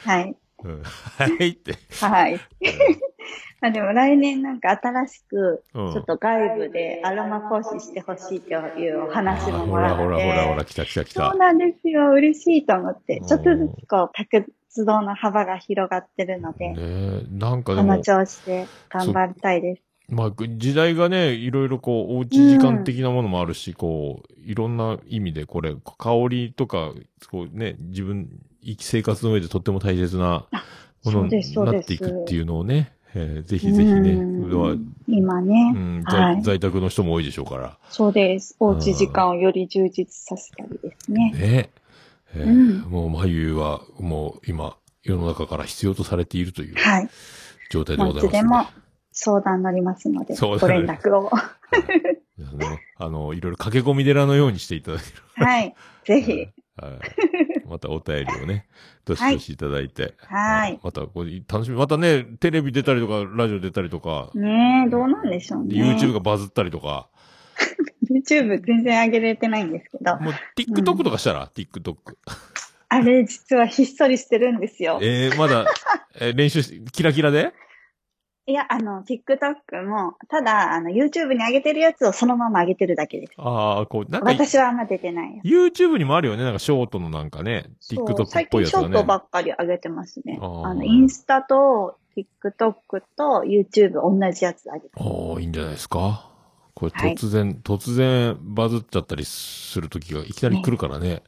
[0.03, 0.35] はい。
[0.63, 1.73] うんはいって。
[2.01, 2.39] はい。
[3.61, 10.25] まあでも来年なんか新しく、うんちょっと外部でアロマ講師してほしいというお話もほらほもらって。
[10.27, 11.39] らほらほら、来た来た来たそう。
[11.39, 12.11] なんですよ。
[12.11, 13.27] 嬉しいと思ってうん。
[13.27, 19.84] ちょっとずつこう、活動の幅が広がってるので、ねえ、なんかでも、この調子で頑張りたいです。
[20.09, 26.91] まあ、時代がね、いろいろこう、おうち時間的なものもあるし、こう、いろんな意味でこれ、香りとか、
[27.31, 28.29] こうね、自分、
[28.63, 30.45] 生き生活の上でとっても大切な
[31.03, 34.11] ものになっていくっていうのをね、えーぜひぜひね、
[35.07, 37.77] 今ね、うんはい在在宅の人も多いでしょうから。
[37.89, 38.57] そうです。
[38.59, 41.31] おうち時間をより充実させたりですね。
[41.31, 41.69] ね。
[42.35, 47.09] えーうんもう、眉は、もう今、世の中から必要とされているというはい。
[47.69, 48.39] 状態でもございます、ね。
[48.39, 48.84] ういつでも
[49.15, 51.31] 相談乗りますので、ご連絡を。
[52.37, 55.45] ねあの、いろいろ駆け込み寺のようにしていただける。
[55.45, 55.75] はい。
[56.03, 56.31] ぜひ。
[56.77, 57.67] はい。
[57.67, 58.67] またお便りをね、
[59.05, 60.15] どしどしいただいて。
[60.19, 61.77] はいまた、これ楽しみ。
[61.77, 65.97] またね、テレビ出たりとか、ラジオ出たりとか、ねえ、どうなんでしょうでね。
[65.97, 67.07] YouTube がバズったりとか、
[68.11, 71.95] YouTube 全然上げれてないんですけど、もう TikTok とかしたら、TikTok。
[72.89, 74.99] あれ実はひっそりしてるんですよ。
[75.01, 75.65] えー、まだ、
[76.19, 77.53] えー練習し、キラキラで？
[78.47, 83.33] いや、あの、TikTok も、ただ、あの、YouTube に上げてるやつをそのまま上げてるだけです。
[83.37, 85.41] ああ、こう、なんか、私はあんま出てないよ。
[85.43, 86.43] YouTube にもあるよね。
[86.43, 88.87] なんかショートのなんかね、TikTok っ最ぽいやつがね。
[88.87, 90.37] 近ショートばっかり上げてますね。
[90.41, 95.07] あの、インスタと TikTok と YouTube 同じやつ上げてます。
[95.07, 96.29] おー、いいんじゃないですか。
[96.75, 101.23] これはい突然、突然バズっちゃったりするときがいきなり来るからね。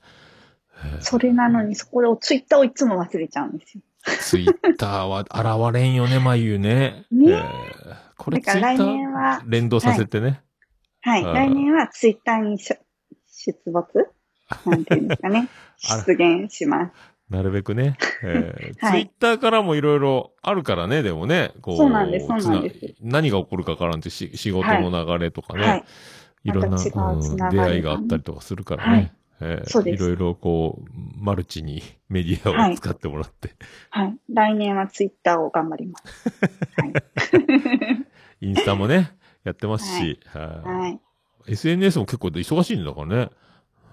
[1.00, 3.82] それなのに、そこで Twitter をいつも忘れちゃうんですよ。
[4.22, 7.06] ツイッターは現れんよね、眉ね。
[7.12, 10.42] ねえーこれツイッター連動させてね。
[11.02, 11.24] はい。
[11.24, 12.78] あー来年は Twitter にしょ
[13.28, 14.10] 出没？
[14.66, 15.48] なんていうんですかね。
[15.78, 16.94] 出現します。
[17.30, 17.98] なるべくね。
[18.24, 21.52] えー はいツイッターからもいろいろあるからね、でもね。
[21.62, 25.64] こそうなんですそうつなんです何が起こるかわからんってし仕事の流れとかね。
[25.64, 25.86] はい。
[26.44, 28.92] いろんな、ううん出会いがあったりとかするからね。
[28.92, 30.90] はいえーそうですいろいろこう、
[31.24, 33.56] マルチにメディアを使ってもらって、
[33.90, 34.18] はい。
[34.30, 36.30] 来年はツイッターを頑張ります。
[36.76, 36.94] はい。
[38.42, 39.12] インスタもね、
[39.44, 41.00] やってますし、はいはい。
[41.48, 43.30] SNS も結構忙しいんだからね。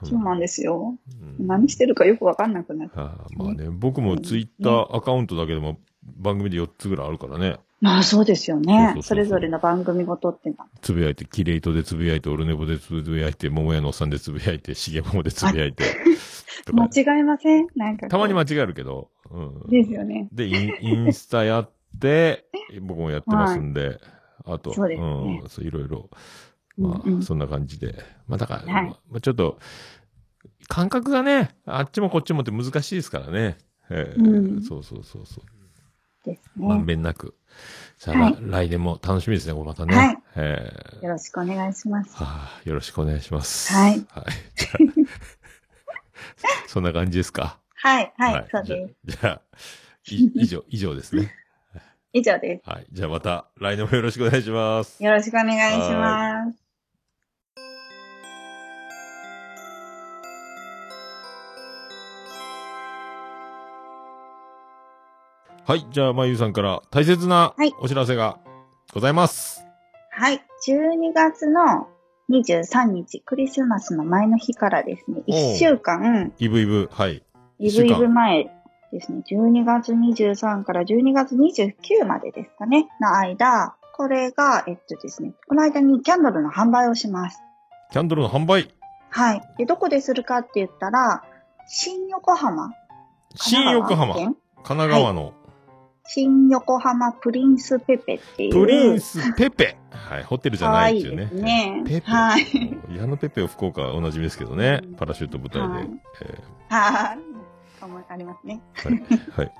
[0.02, 0.96] そうなんですよ。
[1.38, 2.94] うん何してるかよくわかんなくなって。
[2.96, 7.58] あーまあね、僕もツイッターアカウントだけでも番組で4つぐらいあるからね。
[7.84, 8.58] まあそうですよ。
[8.58, 10.66] ねそれぞれの番組ごとってな。
[10.80, 15.84] つぶやいて、キレイトでつぶやいて、オルネボでつぶやいて、桃屋のおっさんでつぶやいて、しげももでつぶやいて。
[16.72, 17.66] 間違えません？
[17.76, 18.08] なんか。
[18.08, 19.10] たまに間違えるけど。
[19.30, 19.68] うん。
[19.68, 20.30] ですよね。
[20.32, 21.70] で、インインスタやっ
[22.00, 22.46] て、
[22.80, 24.00] 僕もやってますんで、
[24.46, 26.08] あと、そうですねん、そういろいろ、
[26.78, 27.96] まあ、そんな感じで。
[28.26, 29.58] まあ、だから、はいまあ、ちょっと、
[30.68, 33.58] 感覚がね、あっちもこっちもって難しいですからね。
[33.90, 35.44] えーうんそうそうそうそう。
[36.24, 36.84] ですまんね。
[36.86, 37.34] べんなく。
[37.96, 39.96] さあ、はい来年も楽しみですね、これまたね。
[39.96, 42.14] はいえーよろしくお願いします。
[42.16, 43.72] はあ、よろしくお願いします。
[43.72, 44.04] はいはい。
[44.56, 44.78] じゃあ
[46.68, 47.58] そんな感じですか？
[47.76, 48.94] はい、はい、そうじゃです。
[49.20, 49.40] じゃあ、
[50.10, 51.32] い以上、 以上ですね。
[52.12, 52.86] 以上ではい。
[52.92, 55.04] じゃあまた来年もよろしくお願いしますす。。
[55.04, 56.63] よろしくお願いします。
[65.66, 65.86] はい。
[65.90, 68.38] じゃあ、まゆうさんから大切なはいお知らせが
[68.92, 69.64] ございます。
[70.10, 70.42] はい。
[70.68, 71.88] 12月の
[72.30, 77.22] 23日、クリスマスの前の日からですね、おう1週間、イブイブ、はい。
[77.58, 78.50] イブイブ前
[78.92, 87.40] ですね、12月23から12月29までですかね、の間、これが、えっとですね、この間にキャンドルの販売をします。
[87.90, 88.68] キャンドルの販売。
[89.08, 89.42] はい。
[89.56, 91.24] で、どこでするかって言ったら、
[91.66, 92.70] 新横浜。
[93.34, 94.14] 新横浜。
[94.14, 95.32] 県神奈川の
[96.06, 98.52] 新横浜プリンスペペっていう。
[98.52, 99.76] プリンスペペ。
[99.90, 100.22] はい。
[100.22, 101.24] ホテルじゃないっていうね。
[101.24, 101.82] ですね。
[101.86, 102.06] ペペ。
[102.06, 102.44] はい。
[102.96, 104.82] 矢野ペペは福岡はおなじみですけどね。
[104.96, 105.68] パラシュート部隊で。
[105.68, 105.90] はい
[106.22, 106.38] え
[106.70, 107.16] は
[108.08, 108.60] ありますね。
[108.76, 109.02] ーはい。
[109.36, 109.52] はい。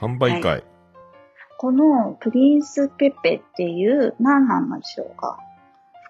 [0.00, 0.64] 販売会。
[1.58, 5.38] このプリンスペペっていう、何なんでしょうか？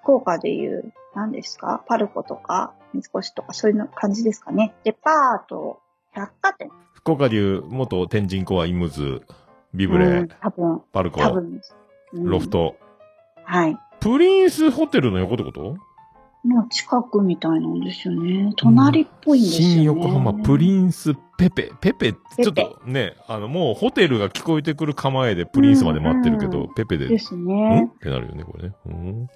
[0.03, 1.85] 福岡でいう、何ですか？
[1.87, 4.75] パルコとか、三越とか、そういうの感じですかね？
[4.85, 5.81] デパート、
[6.13, 6.71] 百貨店。
[6.95, 9.23] 福岡流元天神コアイムズ、
[9.75, 11.61] ビブレ、うん多分、パルコ、多分。
[12.13, 12.49] うんロフ。
[12.49, 12.77] ト。
[13.45, 13.77] はい。
[14.01, 15.77] プリンスホテルの横ってこと？
[16.47, 18.53] の近くみたいなんですよね。
[18.57, 19.75] 隣っぽいんですよね。
[19.75, 21.73] 新横浜プリンスペペ。
[21.81, 27.45] ペペってちょっペとね、あのもうホテルが聞こえてくる構えでプリンスまで待ってるけど、うんうペペで、ですん？
[27.47, 27.99] ねっ。
[27.99, 28.75] てなるよね、これね。
[28.87, 29.29] うん。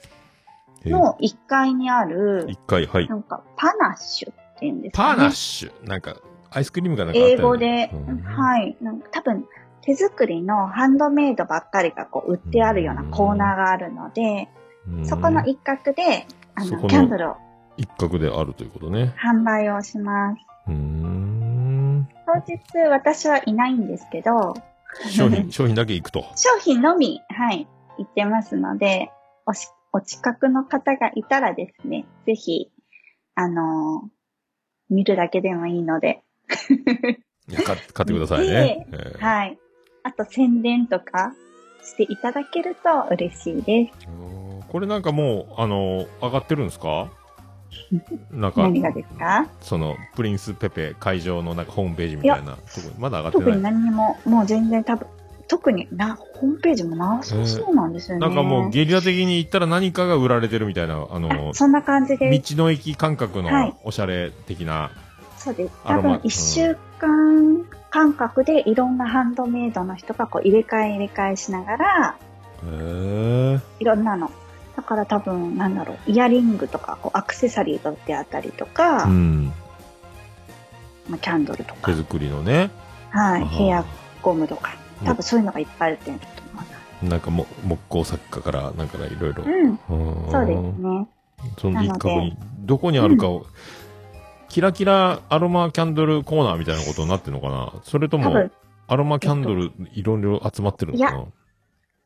[0.84, 3.16] えーの1階にある、一回、はいな。
[3.16, 5.16] んか、パナッシュっていうんですかね。
[5.16, 5.88] パナッシュ。
[5.88, 6.14] なんか、
[6.50, 8.76] アイスクリームかなんかね英語で、うんはい。
[8.80, 9.44] なんか多分、
[9.82, 14.48] 手作りのハンドメイドばっかりがこう売ってあるようなコーナーがあるので、
[14.86, 17.36] うんそこの一角で、あの、キャンドルを
[17.76, 19.14] 一角であるということね。
[19.22, 20.40] 販売をします。
[20.68, 22.08] うーん。
[22.26, 24.54] 当日私はいないんですけど、
[25.10, 26.24] 商品、 商品だけ行くと。
[26.36, 27.66] 商品のみ、はい、
[27.98, 29.10] 行ってますので、
[29.44, 32.70] おし、お近くの方がいたらですね、ぜひ、
[33.34, 34.08] あのー
[34.90, 36.22] 見るだけでもいいので、
[37.46, 38.86] いや、買買ってくださいね。
[38.92, 39.58] えーはい。
[40.08, 41.34] あと宣伝とか
[41.82, 44.08] していただけると嬉しいです。
[44.68, 47.08] これなんかもう、あの、上がってるんですか？
[48.32, 49.46] なんか、何がですか？
[49.60, 53.72] その、プリンスペペ会場のなんかホームページみたいなとこまだ上がって特にない。
[53.72, 55.06] 何にも、もう全然多分、
[55.46, 58.26] 特にな、ホームページもなさそうなんですよね。
[58.26, 62.56] なんかもうゲリラ的に行ったら何かが売られてるみたいな、あのあ、そんな感じ道です。
[62.56, 64.90] の駅感覚はいのおしゃれ的な、
[65.38, 65.74] そうです。
[65.84, 72.16] 多分、一週間間隔でいろんなハンドメイドの人がこう入れ替え入れ替えしながら、
[73.80, 74.30] いろんなの。
[74.76, 79.52] だから多分、なんだろう、イヤリングとか、こうアクセサリーが売ってあったりとか、うん。
[81.08, 82.70] まあ、キャンドルとか手、作りのね。
[83.10, 83.84] はい、ヘア
[84.22, 86.62] ゴムとか、多分そういうのがいっぱい売ってると思
[87.02, 89.44] うなんかも、木工作家から、なんかねいろいろ。
[89.44, 89.52] な。
[89.52, 91.08] うん、うんそうですね。
[91.58, 93.46] その一角に、どこにあるかを、
[94.48, 97.72] キラキラアロマキャンドルコーナーみたいなことになってるのかな？
[97.84, 98.50] それとも
[98.86, 101.24] アロマキャンドルいろいろ集まってるのかな？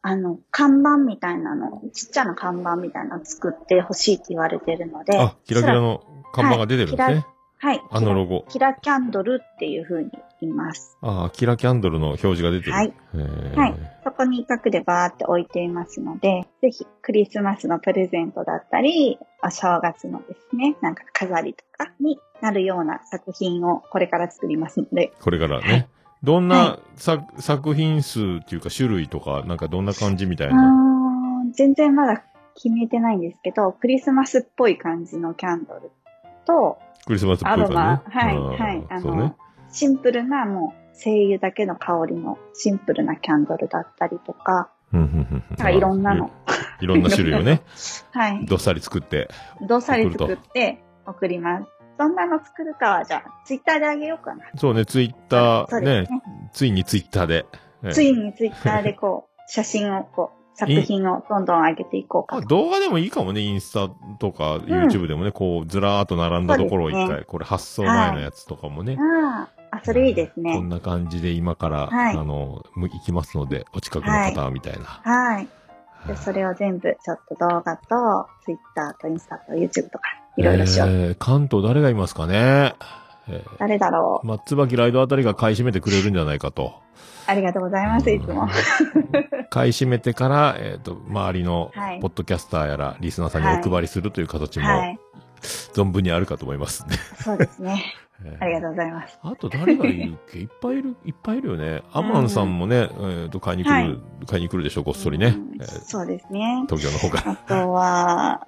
[0.04, 7.24] あの、看板みたいなの、ちっちゃな看板みたいなの作ってほしいって言われてるので、あ、キラキラの看板が出てるんですね。
[7.62, 7.82] はい。
[7.92, 8.44] あのロゴ。
[8.48, 10.10] キラキャンドルっていう風に
[10.40, 10.98] 言います。
[11.00, 12.72] ああ、キラキャンドルの表示が出てる。
[12.72, 12.92] はい。
[13.54, 13.74] はい。
[14.02, 25.72] そこに一角でバーって置いていますので、ぜひクリスマスのプレゼントだったり、お正月のですね、なんか飾りとかになるような作品をこれから作りますので、これからね。
[25.72, 25.88] はい
[26.24, 31.42] どんなは作、作品数っていうか種類とか、なんかどんな感じみたいな？
[31.42, 32.22] ん全然まだ
[32.54, 35.90] 決めてないんですけど、クリスマスっぽい感じのキャンドル
[36.44, 39.34] と、クリスマスっぽいアロ感マ、はい、はい、あの、ね。
[39.70, 46.30] シンプルなもう精油だけの香りのシンプルなキャンドルだったりとか、なんかいろんなの。
[46.80, 47.62] いろんな種類をね、
[48.12, 48.46] はい。
[48.46, 49.28] どっさり作って。
[49.66, 51.66] どっさり作って送ります。
[51.98, 54.44] どんなの作るかは、じゃあ、ツイッターであげようかな。
[54.56, 56.08] そうね、ツイッター、ねね。
[56.52, 57.46] ついにツイッターで。
[57.84, 62.40] ええついにツイッターでこう、 写真をこう、作品をどんどん上げていこうか。
[62.42, 63.88] 動画でもいいかもね、インスタ
[64.18, 68.96] とか YouTube でもね、こう、ずらーっと並んだところを一回、ねこれ発送前のやつとかもね。
[68.98, 70.68] ああ、あ、それいいですこねん。
[70.68, 74.84] な感じで今から、はいあの、む行きますので、お近くの方はみたいな。
[74.84, 75.48] はい。
[76.06, 80.02] で、それを全部、ちょっと動画と、ツイッターとインスタと YouTube とか、
[80.36, 80.88] いろいろしよう。
[80.88, 82.74] えー関東誰がいますかね？
[83.28, 84.26] えー誰だろう。
[84.26, 86.74] まあ、椿ライドあたりが買い占めてくれるんじゃないかと。
[87.26, 88.48] ありがとうございます、いつも。
[89.50, 94.98] 買い占めてから、えっ、と、周りのはい、ポッドキャスターやら、リスナーさんにお配りするという形も、はい。
[95.74, 96.94] 存分にあるかと思いますんで。
[97.22, 97.82] そうですね。
[98.24, 99.18] えーありがとうございます。
[99.22, 100.38] あと誰がいるっけ？
[100.38, 101.82] いっぱいいる、いっぱいいるよね。
[101.92, 105.34] アマンさんもね、えっ、と、買いに来る、はい買いに来るでしょ、こっそりね。
[105.36, 106.62] うんえーそうですね。
[106.68, 107.32] 東京の方から。
[107.32, 108.46] あとは、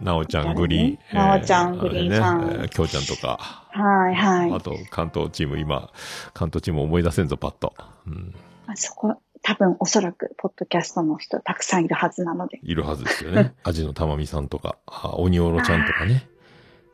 [0.00, 1.16] なおちゃん、誰グリーン。
[1.16, 3.38] なおちゃんえーグリーンさんきょうちゃんとか。
[3.70, 4.60] はいはいあ。
[4.60, 5.90] と、関東チーム、今、
[6.34, 7.74] 関東チーム思い出せんぞ、パッと。
[8.06, 8.34] うん。
[8.66, 12.60] あそこ、多分おそらく、ポッドキャストの人たくさんいるはずなので。
[12.62, 13.54] いるはずですよね。
[13.64, 16.28] アジのたまみさんとか、あ鬼おろちゃんとかね。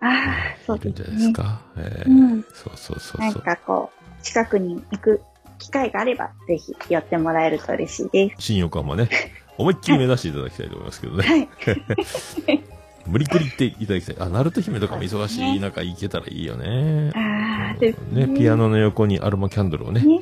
[0.01, 1.19] ああ、そういるんじゃですね。
[1.19, 1.61] ないですか？
[1.79, 2.43] えーうん。
[2.53, 3.43] そうそうそうなんそう。
[3.43, 5.23] かこう、近くに行く
[5.59, 8.37] 機会があれば、ぜひ寄ってもらえると嬉しいです。
[8.39, 9.09] 新横浜ね、
[9.59, 11.27] 思いっきり目指していただきたいと思いますけどね。
[11.27, 11.49] はい。
[13.07, 14.17] 無理くり行っていただきたい。
[14.19, 17.11] あ、ナルト姫とかも忙しい中行けたらいいよね。
[17.15, 18.27] ああ、ですね。
[18.27, 20.21] ね、ピアノの横にアロマキャンドルをね、ね。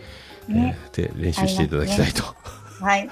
[0.48, 0.76] ね。
[0.96, 2.22] えーで練習していただきたいと。
[2.80, 3.08] はい。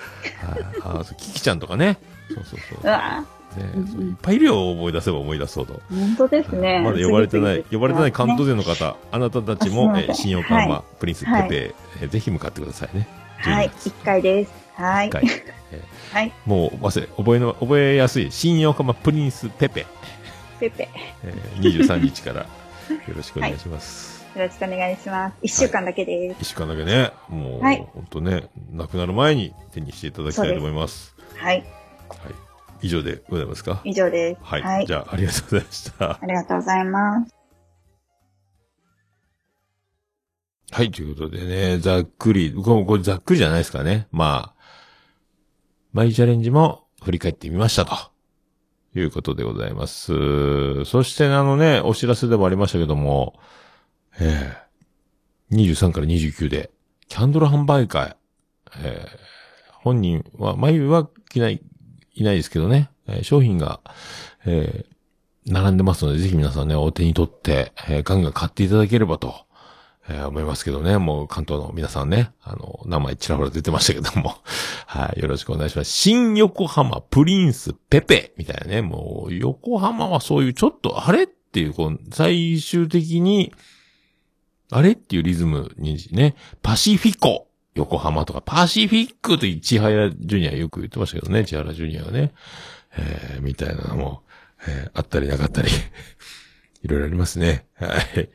[0.82, 1.98] ああ、そうキキちゃんとかね。
[2.34, 2.78] そうそうそう。
[2.82, 3.24] うわ
[3.56, 3.64] ね
[4.04, 5.80] いっぱいいるよ、思い出せば思い出すほど。
[5.92, 6.80] ー本当ですね。
[6.82, 8.52] まだ呼ばれてない、呼ばれてない関東で。
[8.52, 13.06] 勢の方、あなたたちも、えー新横浜、はプリンスペはいペ、えーぜひ向かってくださいね。
[13.38, 13.68] はい。
[13.68, 14.61] 12月一回です。
[14.74, 15.10] はい。
[16.12, 16.32] はい。
[16.46, 19.86] もう忘れ、覚えの、覚えやすい、新横浜プリンスペペ、
[20.60, 20.88] ペペ。
[21.24, 22.40] えー23日から
[22.90, 24.22] よろしくお願いします。
[24.36, 25.36] よろしくお願いします。
[25.42, 26.36] 一週間だけです。
[26.40, 31.14] 一週間だけね、もう、はい本当ね、亡くなる前に手にしていただきたいと思います。
[31.36, 31.56] はい。
[31.58, 31.66] はい。
[32.82, 33.80] 以上でございますか？
[33.84, 34.40] 以上です。
[34.42, 34.62] はい。
[34.62, 34.94] はいじ。
[34.94, 36.10] ゃあ、ありがとうございました。
[36.10, 37.34] ありがとうございます。
[40.70, 44.08] はい、ということでね、ざっくり、これざっくりじゃないですかね。
[44.10, 44.61] まあ、
[45.92, 48.12] 毎チャレンジも振り返ってみましたと。
[48.94, 50.84] いうことでございます。
[50.84, 53.38] そしてあのね、お知らせでもありましたけども、
[54.20, 54.54] え
[55.50, 56.70] え23から29で、
[57.08, 58.16] キャンドル販売会、
[58.78, 59.18] ええ
[59.72, 61.62] 本人は、眉は来ない、
[62.14, 63.80] いないですけどね、えー商品が、
[64.44, 64.92] えー
[65.44, 69.46] 並んでますので、ぜひ皆さんね、お手に取って、えーガンガン買っていただければと、
[70.08, 70.98] えー思いますけどね。
[70.98, 74.36] もう関東の皆さんね、あの、名前ちらほら出てましたけども。
[74.86, 75.92] はい、よろしくお願いします。
[75.92, 78.82] 新横浜プリンスペペみたいなね。
[78.82, 83.52] もう、横浜はそういうちょっと、あれっていう、こう、最終的に、
[84.70, 92.32] あれっていうリズムにね、パシフィコ横浜とか、パシフィックと千原ジュニアよく言ってましたけどね、千原ジュニアはね。
[92.96, 94.22] えー、みたいなのも、
[94.66, 95.70] えーあったりなかったり、
[96.82, 97.66] いろいろありますね。
[97.74, 98.28] はい。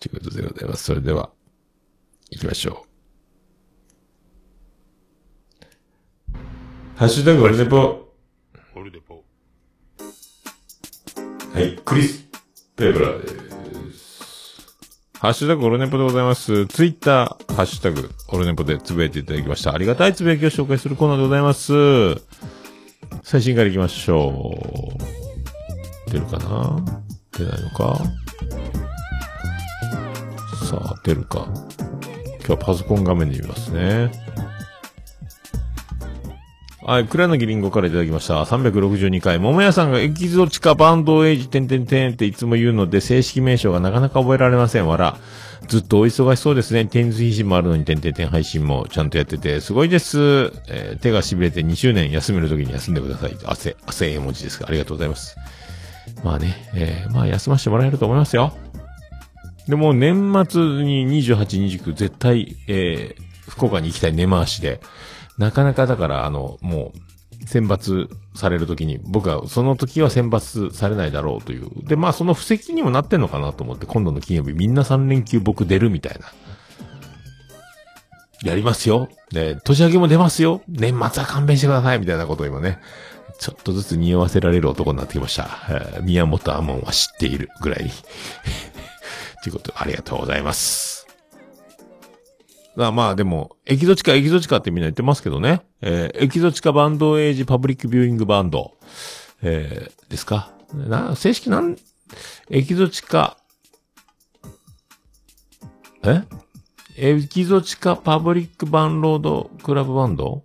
[0.00, 0.84] ということでございます。
[0.84, 1.30] それでは、
[2.30, 2.86] 行きましょ
[6.32, 6.38] う。
[6.96, 8.08] ハッシュタグオルネポ。
[8.74, 9.22] オルネポ。
[11.54, 12.26] はい、クリス・
[12.76, 13.40] ペブラーです。
[15.18, 16.66] ハッシュタグオルネポでございます。
[16.66, 19.74] ツイッター、ハッシュタグオルネポでつぶやいていただきました。
[19.74, 21.72] ありがたいつぶやきを紹介するコーナーでございます。
[23.22, 24.94] 最新から行きましょ
[26.08, 26.10] う。
[26.10, 26.82] 出るかな？
[27.32, 28.00] 出ないのか？
[30.70, 31.48] さあ、出るか。
[32.38, 34.12] 今日はパソコン画面で見ますね。
[36.80, 38.40] はい、倉柳りんごからいただきました。
[38.44, 39.40] 362回。
[39.40, 44.86] 桃屋さんがエキゾチカバンドエイジてんてんてんっていつも言うので、正式名称がなかなか覚えられません。
[44.86, 45.18] わら。
[45.66, 46.84] ずっとお忙しそうですね。
[46.86, 50.52] テニス配信もあるのに、てんてんてん配信もちゃんとやってて、すごいです。
[50.68, 53.36] えー手が痺れて2周年休めるときに休んでください。
[53.44, 55.36] 汗、汗絵文字ですが、ありがとうございます。
[56.22, 58.54] まあね、えーまあ休ませてもらえると思いますよ。
[59.70, 64.80] で、も年末に28、29絶対、えー、福岡に行きたい根回しで、
[65.38, 71.70] なかなかだから、あの、もう、選抜されるときに、僕はその時は選抜されないだろうという。
[71.84, 76.26] で、まあその布石にもなってんのかなと思って、今度の金曜日みんな3連休僕出るみたいな。
[78.42, 79.08] やりますよ。
[79.30, 80.62] で、年明けも出ますよ。
[80.68, 81.98] 年末は勘弁してください。
[81.98, 82.78] みたいなことを今ね、
[83.38, 85.48] ちょっとずつ匂わせられる男になってきました。
[85.70, 87.90] えー宮本亞門は知っているぐらいに。
[89.42, 91.06] ということ、ありがとうございます。
[92.76, 95.62] まあまあでも、エキゾチカ、エキゾチカってみんな言ってますけどね。
[95.82, 98.76] えーエキゾチカバンドエイジパブリックビューイングバンド。
[99.42, 100.52] えーですか？
[100.74, 101.76] な、正式なん、
[102.48, 103.36] エキゾチカ、
[106.04, 106.22] え？
[106.96, 110.44] エキゾチカパブリックバンロードクラブバンド？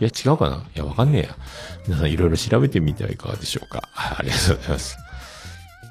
[0.00, 0.56] いや、違うかな？
[0.74, 1.36] いや、わかんねえや。
[1.86, 3.88] 皆さんいろいろ調べてみてはいかがでしょうか。
[3.94, 4.96] ありがとうございます。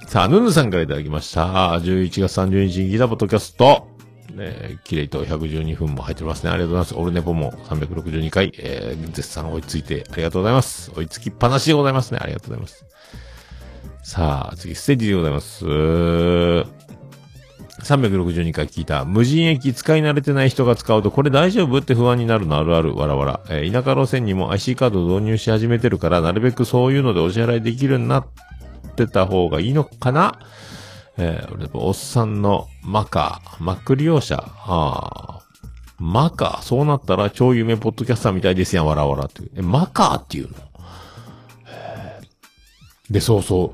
[0.08, 1.78] さあ、ヌヌさんからいただきました。
[1.80, 3.88] 11月30日にギターポッドキャスト。
[4.34, 6.52] ね、キレイと112分も入ってますね。
[6.52, 6.96] ありがとうございます。
[7.02, 10.92] オルネポも362回、えー、絶賛追いついてありがとうございます。
[10.96, 12.20] 追いつきっぱなしでございますね。
[12.22, 12.86] ありがとうございます。
[14.04, 15.66] さあ、次、ステージでございます。
[15.66, 19.06] 362回聞いた。
[19.06, 21.80] 無人駅使い慣れてない人が使うと、これ大丈夫？
[21.80, 23.42] って不安になるのあるある、わらわら。
[23.50, 28.26] えー田舎路線にも IC カード導入し始めてるから、なるべくそういうのでお支払いできるようになっ
[28.96, 30.40] てた方がいいのかな？
[31.18, 35.42] えー、おっさんのマカー、マック利用者、あ
[35.98, 39.52] マカー、そうなったら超有名ポッドキャスターみたいですやん、わらわらっていう。
[39.56, 40.58] え、マカーっていうの？
[41.68, 43.74] へーで、そうそ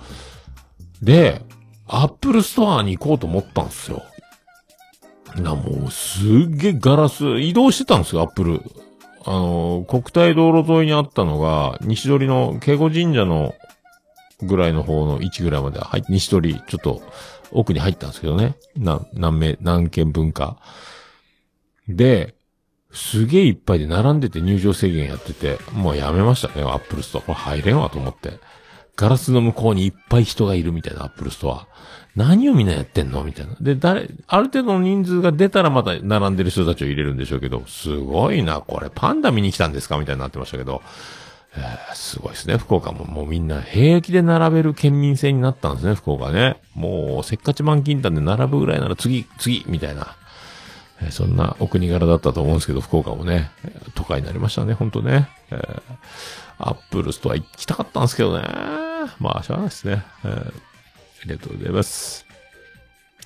[1.02, 1.06] う。
[1.06, 1.42] で、
[1.88, 4.04] アップルストアに行こうと思ったんですよ。
[5.38, 8.62] な、もう、すっげえガラス、移動してたんですよ、アップル。
[9.26, 13.56] あの、国体道路沿いにあったのが、西通りの警固神社の
[14.44, 17.02] ぐらいの方の位置ぐらいまで入って、西通りちょっと
[17.52, 18.56] 奥に入ったんですけどね。
[18.76, 20.58] な、何名、何軒分か。
[21.88, 22.36] で、
[22.94, 27.22] すげえいっぱいで並んでて入場制限やってて、もうやめましたね、アップルストア。
[27.22, 28.40] これ入れんわと思って。
[28.98, 31.68] ガラスの向こうにいっぱい人がいるみたいなアップルストア。
[32.14, 33.24] 何をみんなやってんの？
[33.24, 33.56] みたいな。
[33.62, 39.98] で、誰、ある程度の人数が出たらまた並んでる人たちを入れるんでしょうけど、すごいな、これパンダ見に来たんですか？
[39.98, 40.82] みたいになってましたけど、
[41.56, 43.06] えーすごいですね、福岡も。
[43.06, 46.58] もうみんな平気で並べる県民性になったんですね、福岡ね。
[46.74, 50.16] もう、せっかち満金丹で並ぶぐらいなら次、次、みたいな。
[51.02, 53.52] えーそんなお国柄だったと思うんですけど、福岡もね、
[53.96, 55.30] 都会になりましたね、ほんとね。
[55.52, 55.82] えー
[56.64, 58.44] Apple Store 行きたかったんですけどね。
[59.20, 60.04] まあ、しょうがないですね。
[60.24, 60.54] えー
[61.24, 62.26] ありがとうございます。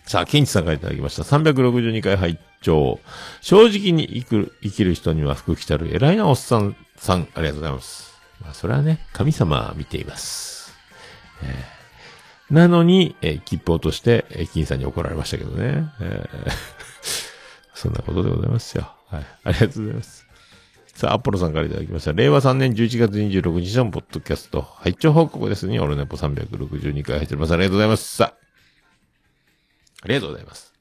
[0.05, 1.23] さあ、ケンチさんからいただきました。
[1.23, 2.99] 362回拝聴
[3.41, 8.04] 正直に生きる、生きる人には福来たる偉いなおっさんさん、ありがとうございます。
[8.41, 10.73] まあ、それはね、神様は見ています。
[11.43, 11.75] えー
[12.51, 15.91] なのに、えー切符落として、えー金さんに怒られましたけどね。
[15.99, 16.51] えー
[17.73, 18.91] そんなことでございますよ。
[19.09, 19.25] はい。
[19.43, 20.25] ありがとうございます。
[20.93, 22.13] さあ、アポロさんからいただきました。
[22.13, 25.77] 令和3年11月26日のポッドキャスト、拝聴報告ですね。
[25.79, 27.53] オルネポ362回入っております。
[27.53, 28.15] ありがとうございます。
[28.15, 28.37] さあ、
[30.03, 30.73] ありがとうございます。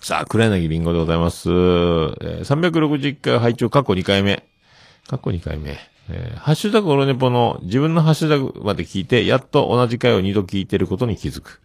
[0.00, 1.48] さあ、黒柳りんごでございます。
[1.48, 4.46] えー、361回拝聴過去2回目。
[5.08, 5.78] 過去2回目。
[6.08, 11.60] えーハッシュタグオルネポの自分のハッシュタグまで聞いて、やっと同じ回を2度聞いてることに気づく。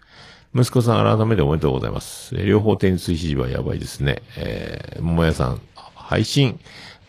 [0.55, 2.35] 息子さん改めておめでとうございます。
[2.35, 4.21] えー両方点数指示はやばいですね。
[4.37, 5.61] えー、桃屋さん、
[5.95, 6.59] 配信、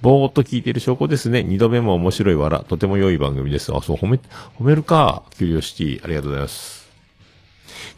[0.01, 1.43] ぼーっと聞いてる証拠ですね。
[1.43, 2.61] 二度目も面白いわら。
[2.61, 3.75] とても良い番組です。
[3.75, 4.21] あ、そう、褒め、
[4.59, 5.25] 褒めるか。
[5.37, 6.89] キュリオシティ、ありがとうございます。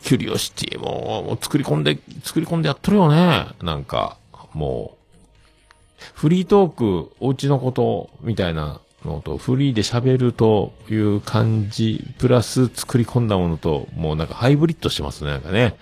[0.03, 3.49] キュリオシティも、もう作り込んで、作り込んでやっとるよね。
[3.63, 4.17] なんか、
[4.55, 15.77] もう、フリートーク、お家のこと、みたいなのと、フリーで喋るという感じ、プラス作り込んだものと、もうなんかハイブリッドしてますね、なんかね。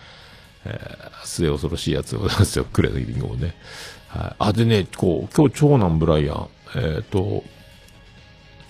[0.64, 3.54] えー、末恐ろしいやつでございますよ、クレのリンゴもね。
[4.08, 4.36] はい。
[4.38, 7.44] あ、でね、こう、今日長男ブライアン、えっ、と、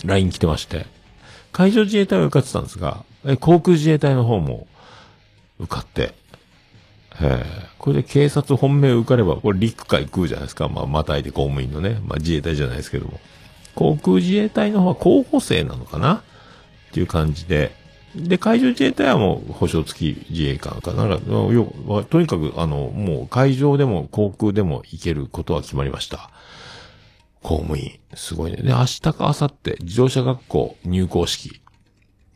[0.04, 0.86] LINE 来てまして、
[1.52, 4.66] 海上自衛隊は受かってたんですが、え航空自衛隊の方も
[5.58, 6.14] 受かって、
[7.20, 10.68] えーこれで警察本命受かれば、これ陸海空じゃないですか。
[10.68, 12.00] まあ、またいで公務員のね。
[12.04, 13.20] まあ、自衛隊じゃないですけども。
[13.78, 16.14] 航空自衛隊の方は候補生なのかな？
[16.14, 16.20] っ
[16.92, 17.76] ていう感じで。
[18.16, 21.06] で、海上自衛隊はもう保障付き自衛官かな？
[21.16, 26.30] とにかく、あの、もう海上でも航空でも行けることは決まりました。
[27.44, 28.00] 公務員。
[28.14, 28.56] すごいね。
[28.56, 31.60] で、明日か明後日、自動車学校入校式。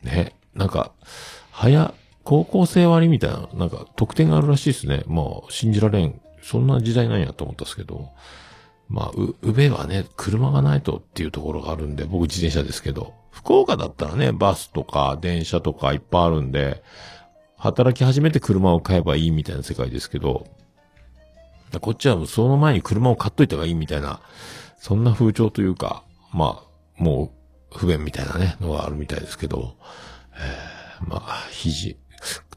[0.01, 0.37] ね。
[0.55, 0.93] なんか、
[1.51, 1.93] 早、
[2.23, 5.03] 高校生割みたいな、なんか特典があるらしいですね。
[5.07, 6.21] まあ、信じられん。
[6.41, 8.07] そんな時代なんやと思ったんですけど。
[8.89, 16.83] まあ、う、宇部はね、車がないとっていうところがあるんで、僕自転車ですけど、福岡だったらね、バスとか電車とかいっぱいあるんで、
[17.57, 20.47] 働き始めて車を買えばいいみたいな世界ですけど、
[21.79, 24.19] こっちはもうその前に車を買っといた方がいいみたいな、
[24.77, 26.63] そんな風潮というか、ま
[26.99, 27.31] あ、も
[27.71, 29.75] う、不便みたいなね、のがあるみたいですけど、
[30.35, 31.97] えー、まあ、肘。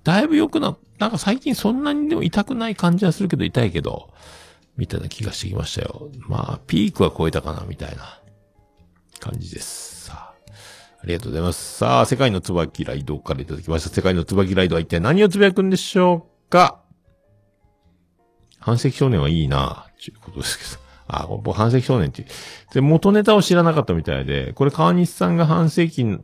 [0.05, 4.13] だいぶ良くな、なんか最近そんなにでも痛くない感じはするけど痛いけど、
[4.77, 6.11] みたいな気がしてきましたよ。
[6.29, 8.21] まあ、ピークは超えたかな、みたいな
[9.21, 10.05] 感じです。
[10.07, 10.35] さあ、
[11.03, 11.79] ありがとうございます。
[11.79, 13.89] さあ、世界の椿ライドからいただきました。
[13.89, 16.83] 世界の椿ライドは一体何をつぶやくんでしょうか？
[18.59, 20.83] 半世紀少年はいいな、ということですけど。
[21.09, 22.27] あ、僕半世紀少年って。
[22.75, 26.19] で、元ネタを知らなかったみたいで、これ川西さんが半世紀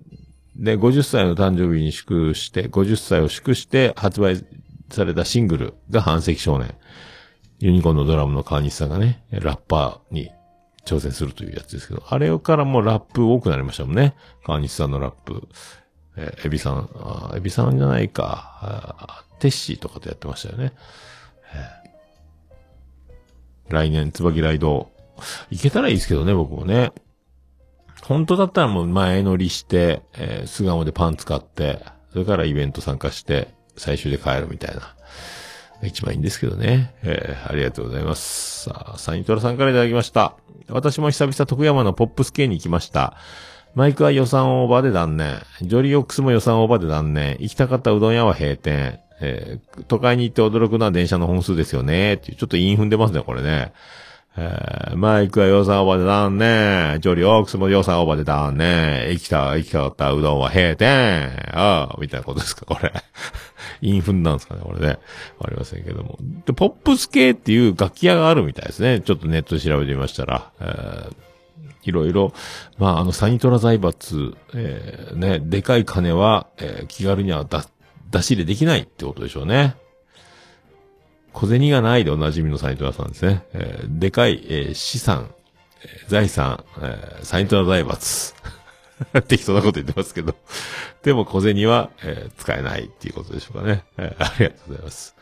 [0.57, 4.45] で50歳の誕生日に祝して、50歳を祝して発売
[4.91, 6.75] されたシングルが半世紀少年。
[7.63, 10.33] ユニコーンのドラムの川西さんがね、ラッパーに
[10.85, 14.17] 挑戦するというやつですけど、あれからもラップ多くなりましたもんね。
[14.45, 15.49] 川西さんのラップ。
[16.17, 20.73] えーエビさん、あエビさんじゃないか、あテッシーとかとやってましたよね。
[23.69, 24.91] 来年、椿ライド、
[25.51, 26.93] 行けたらいいですけどね、僕もね。
[28.03, 34.97] 本当だったらもう前乗りして、えー、巣鴨でパン使って、それからイベント参加して、最終で帰るみたいな。
[35.83, 36.95] が一番いいんですけどね。
[37.03, 38.65] えー、ありがとうございます。
[38.65, 40.37] さあ、サニトラさんからいただきました。
[40.69, 43.17] 私も久々徳山のポップス系に行きました。
[43.75, 45.43] マイクは予算オーバーで断念。
[45.63, 47.37] ジョリーオックスも予算オーバーで断念。
[47.41, 49.01] 行きたかったうどん屋は閉店。
[49.21, 52.15] えー都会に行って驚くのは電車の本数ですよね。
[52.15, 53.73] っていう、ちょっと韻踏んでますね、これね。
[54.37, 57.01] えーマイクは予算オーバーで断念。
[57.01, 59.11] ジョリーオックスも予算オーバーで断念。
[59.11, 61.31] 行きた、行きたかったうどんは閉店。
[61.53, 62.93] ああ、みたいなことですか、これ。
[63.81, 64.87] 韻踏んだんですかね、これね。
[65.39, 66.19] わかりませんけども。
[66.47, 69.01] で、ポップス系っていう楽器屋があるみたいですね。
[69.01, 70.51] ちょっとネットで調べてみましたら。
[70.61, 71.13] えー
[71.85, 72.33] いろいろ、
[72.79, 77.59] まあ、あの、サニトラ財閥、えーね、でかい金は、えー気軽には出、
[78.13, 79.75] 出し入れできないってことでしょうね。
[81.33, 83.43] 小銭がないでおなじみのサニトラさんですね。
[83.53, 85.35] えーでかい、えー資産、
[85.83, 88.35] えー財産、えーサニトラ財閥。
[89.29, 90.35] 適当なこと言ってますけど。
[91.03, 93.85] でも小銭は、えー使えないっていうことでしょうかね。
[93.99, 95.17] えーありがとうございます。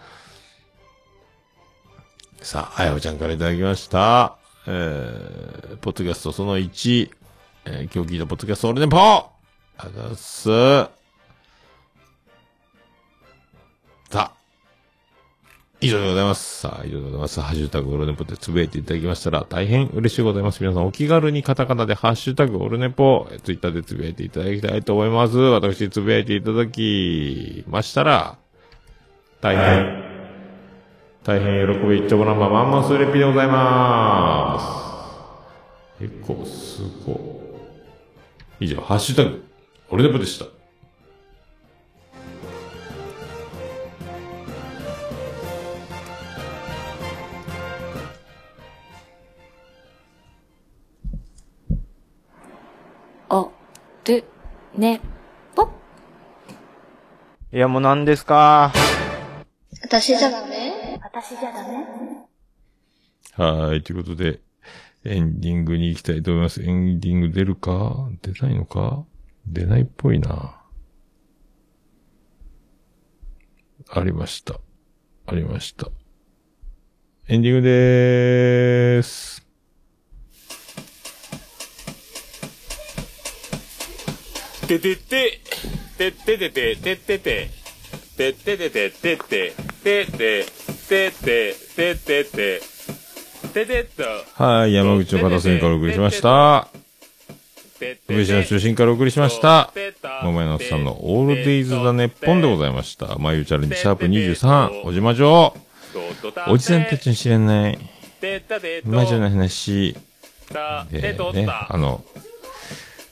[2.43, 4.37] さあ、あやほちゃんからいただきました。
[4.67, 7.11] えー、ポッドキャストその1、
[7.67, 9.31] えー今日聞いたポッドキャスト俺でポーあ
[9.79, 11.00] りがとうございます。
[15.83, 16.61] 以上でございます。
[16.61, 17.41] さあ、以上でございます。
[17.41, 20.61] ハッシュタグオルネポでつぶやいていただきましたら大変嬉しいございます。
[20.61, 25.39] 皆さんお気軽にカタカナでハッシュタグオルネポ、ツイッターでつぶやいていただきたいと思います。
[25.39, 28.37] 私つぶやいていただきましたら、
[29.41, 30.05] 大変、
[31.25, 34.61] 大変喜び一丁ボナンバーマンマンスレピでございま
[35.99, 36.05] す。
[36.05, 37.13] 結構すご
[38.61, 38.67] い。
[38.67, 39.43] 以上、ハッシュタグ、
[39.89, 40.60] オルネポでした。
[54.77, 55.01] ね、
[55.55, 55.69] ぽ。
[57.53, 58.73] いや、もう何ですか？
[59.83, 60.99] 私じゃダメ？
[61.03, 61.85] 私じゃダメ？
[63.35, 64.41] はーい、ということで、
[65.05, 66.63] エンディングに行きたいと思います。
[66.63, 68.09] エンディング出るか？
[68.23, 69.05] 出ないのか？
[69.47, 70.63] 出ないっぽいな。
[73.93, 74.61] ありました。
[75.27, 75.89] ありました。
[77.27, 79.40] エンディングでーす。
[84.71, 85.41] ててて、
[85.99, 87.51] てててて、ててて、
[88.17, 90.47] てててて、てて、てて、
[90.89, 92.63] てて、ててて、
[93.53, 94.45] ててと。
[94.45, 96.69] はい、山口の片隅からお送りしました。
[98.09, 99.73] 宇部市の中心からお送りしました。
[100.23, 103.19] 桃屋のさんのオールデイズ・ザ・ネッポンでございました。
[103.19, 105.57] 眉チャレンジシャープ23、おじまじょ
[106.47, 106.53] う。
[106.53, 107.79] おじさんたちに知れない、
[108.85, 109.97] 魔女の話、
[110.93, 112.05] で、ね、あの、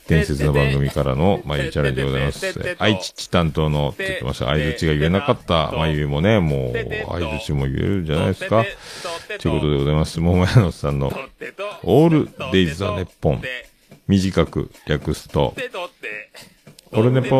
[0.09, 2.75] 伝説の番組からの 眉チャレンジでございます。
[2.79, 4.45] 愛知地担当のって言ってました。
[4.45, 8.65] 相づちが言えなかった眉もね、もう、相づちも言えるんじゃないですか。
[9.39, 10.19] ということでございます。
[10.19, 11.13] 桃屋のさんの
[11.83, 13.43] オールデイズ・ザ・ネッポン。
[14.07, 15.53] 短く略すと、
[16.91, 17.37] オルネポ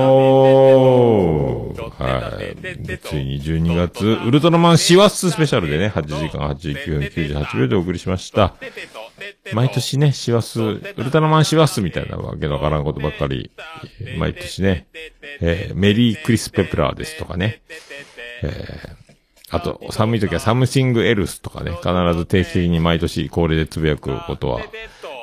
[1.76, 2.56] ーはい。
[2.86, 8.54] でついに12月、ウルトラマンシワススペシャルでね、8時間89分98秒でお送りしました。
[9.54, 13.52] 毎年ね、シワス、ウルトラマンシワスみたいなわけのわからんことばっかり、
[14.18, 14.86] 毎年ね、
[15.42, 17.62] えーメリークリスペプラーですとかね、
[18.44, 19.00] えー
[19.52, 24.60] あと、寒い時はサムシングエルスとかね、必ず定期的に毎年恒例でつぶやくことは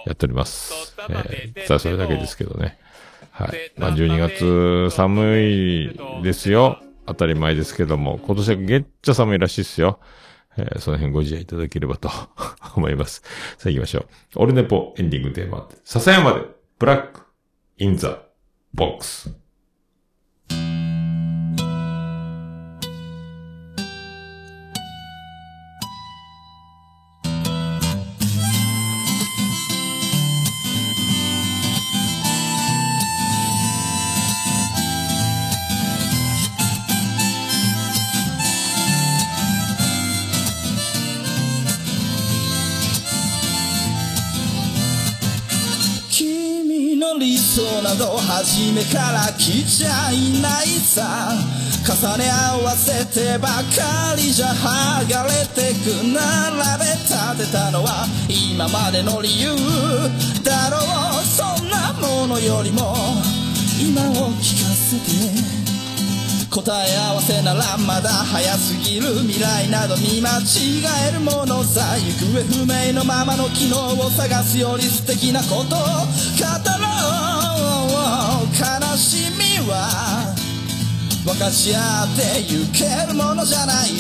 [0.05, 0.97] やっております。
[1.09, 2.77] えー、さあそれだけですけどね。
[3.39, 3.73] はい。
[3.77, 6.81] まあ、12月寒いですよ。
[7.07, 10.01] 当たり前ですけども、今年はげっちゃ寒いらしいですよ。
[10.59, 12.09] えーその辺ご自愛いただければと
[12.77, 13.23] 思います。
[13.59, 14.07] さあ行きましょう。
[14.37, 15.69] オルネポエンディングテーマ。
[15.85, 16.41] 笹山で、
[16.79, 17.21] ブラック、
[17.77, 18.23] インザ、
[18.73, 19.31] ボックス。
[48.37, 51.33] 初めから来ちゃいないさ。
[51.87, 56.21] 重ね合わせてばかりじゃ剥がれてく並
[56.81, 59.57] べ立てたのは今までの理由
[60.45, 61.25] だろう。
[61.25, 62.95] そんなものよりも
[63.81, 65.57] 今を聞かせて。
[66.51, 71.97] 答え合わせならまだ早すぎる未来など見間違えるものさ。
[71.97, 77.36] 行方不明のままの機能を探すより素敵なことを語ろう。
[78.57, 78.65] 悲
[78.97, 80.33] しみは
[81.27, 83.91] 分かち合ってゆけるものじゃない。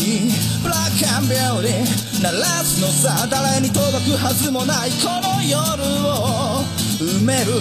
[0.62, 5.60] ブラックアンビューティー鳴らすのさ誰に届くはずもないこの夜
[6.08, 6.64] を。
[6.96, 7.52] 埋める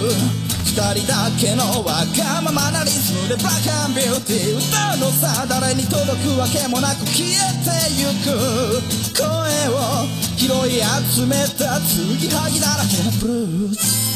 [0.64, 8.32] 二人だけのわがままなリズムでブラックアンビューティー歌うのさ誰に届くわけもなく消えてゆく。
[9.12, 9.28] 声
[9.68, 10.08] を
[10.38, 10.80] 拾い
[11.12, 14.15] 集めた継ぎはぎだらけのブルース。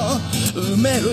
[0.53, 1.09] 埋める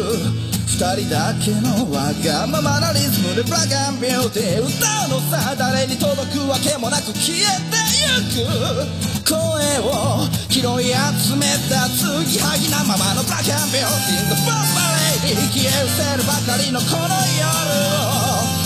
[0.67, 4.75] 二人だけのわがままなリズムでブラックアンビューティー歌
[5.07, 9.29] うのさ誰に届くわけもなく消えてゆく。
[9.29, 9.39] 声
[9.85, 14.83] を拾い集めた継ぎはぎなままのブラックアンビューティーのボンバ
[15.23, 17.47] レイ消え失せるばかりのこの夜
[17.95, 18.59] を。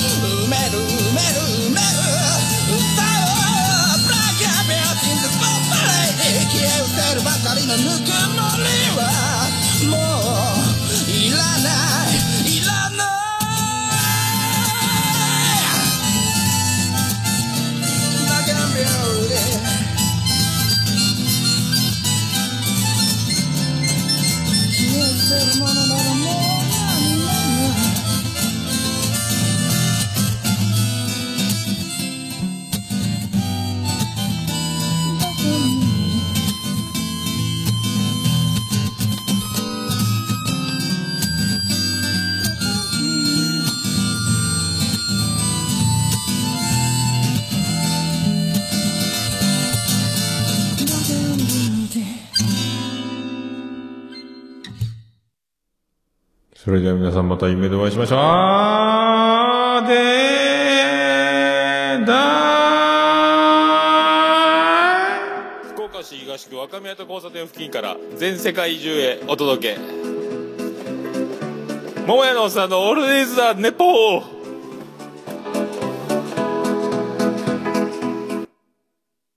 [0.47, 2.01] 埋める埋める埋める
[2.73, 3.37] 歌お
[3.93, 8.65] うブラックアンビューティーのボンバレイ消え失せるばかりのぬくもり
[8.97, 9.42] は
[56.93, 58.19] は皆さんまた夢でお会いしましょう。
[58.21, 69.81] あーでーだー福岡市東区若宮と交差点付近から全世界中へお届け。
[72.07, 74.42] 桃屋のおっさんのオールディーズ・ザ・ネポー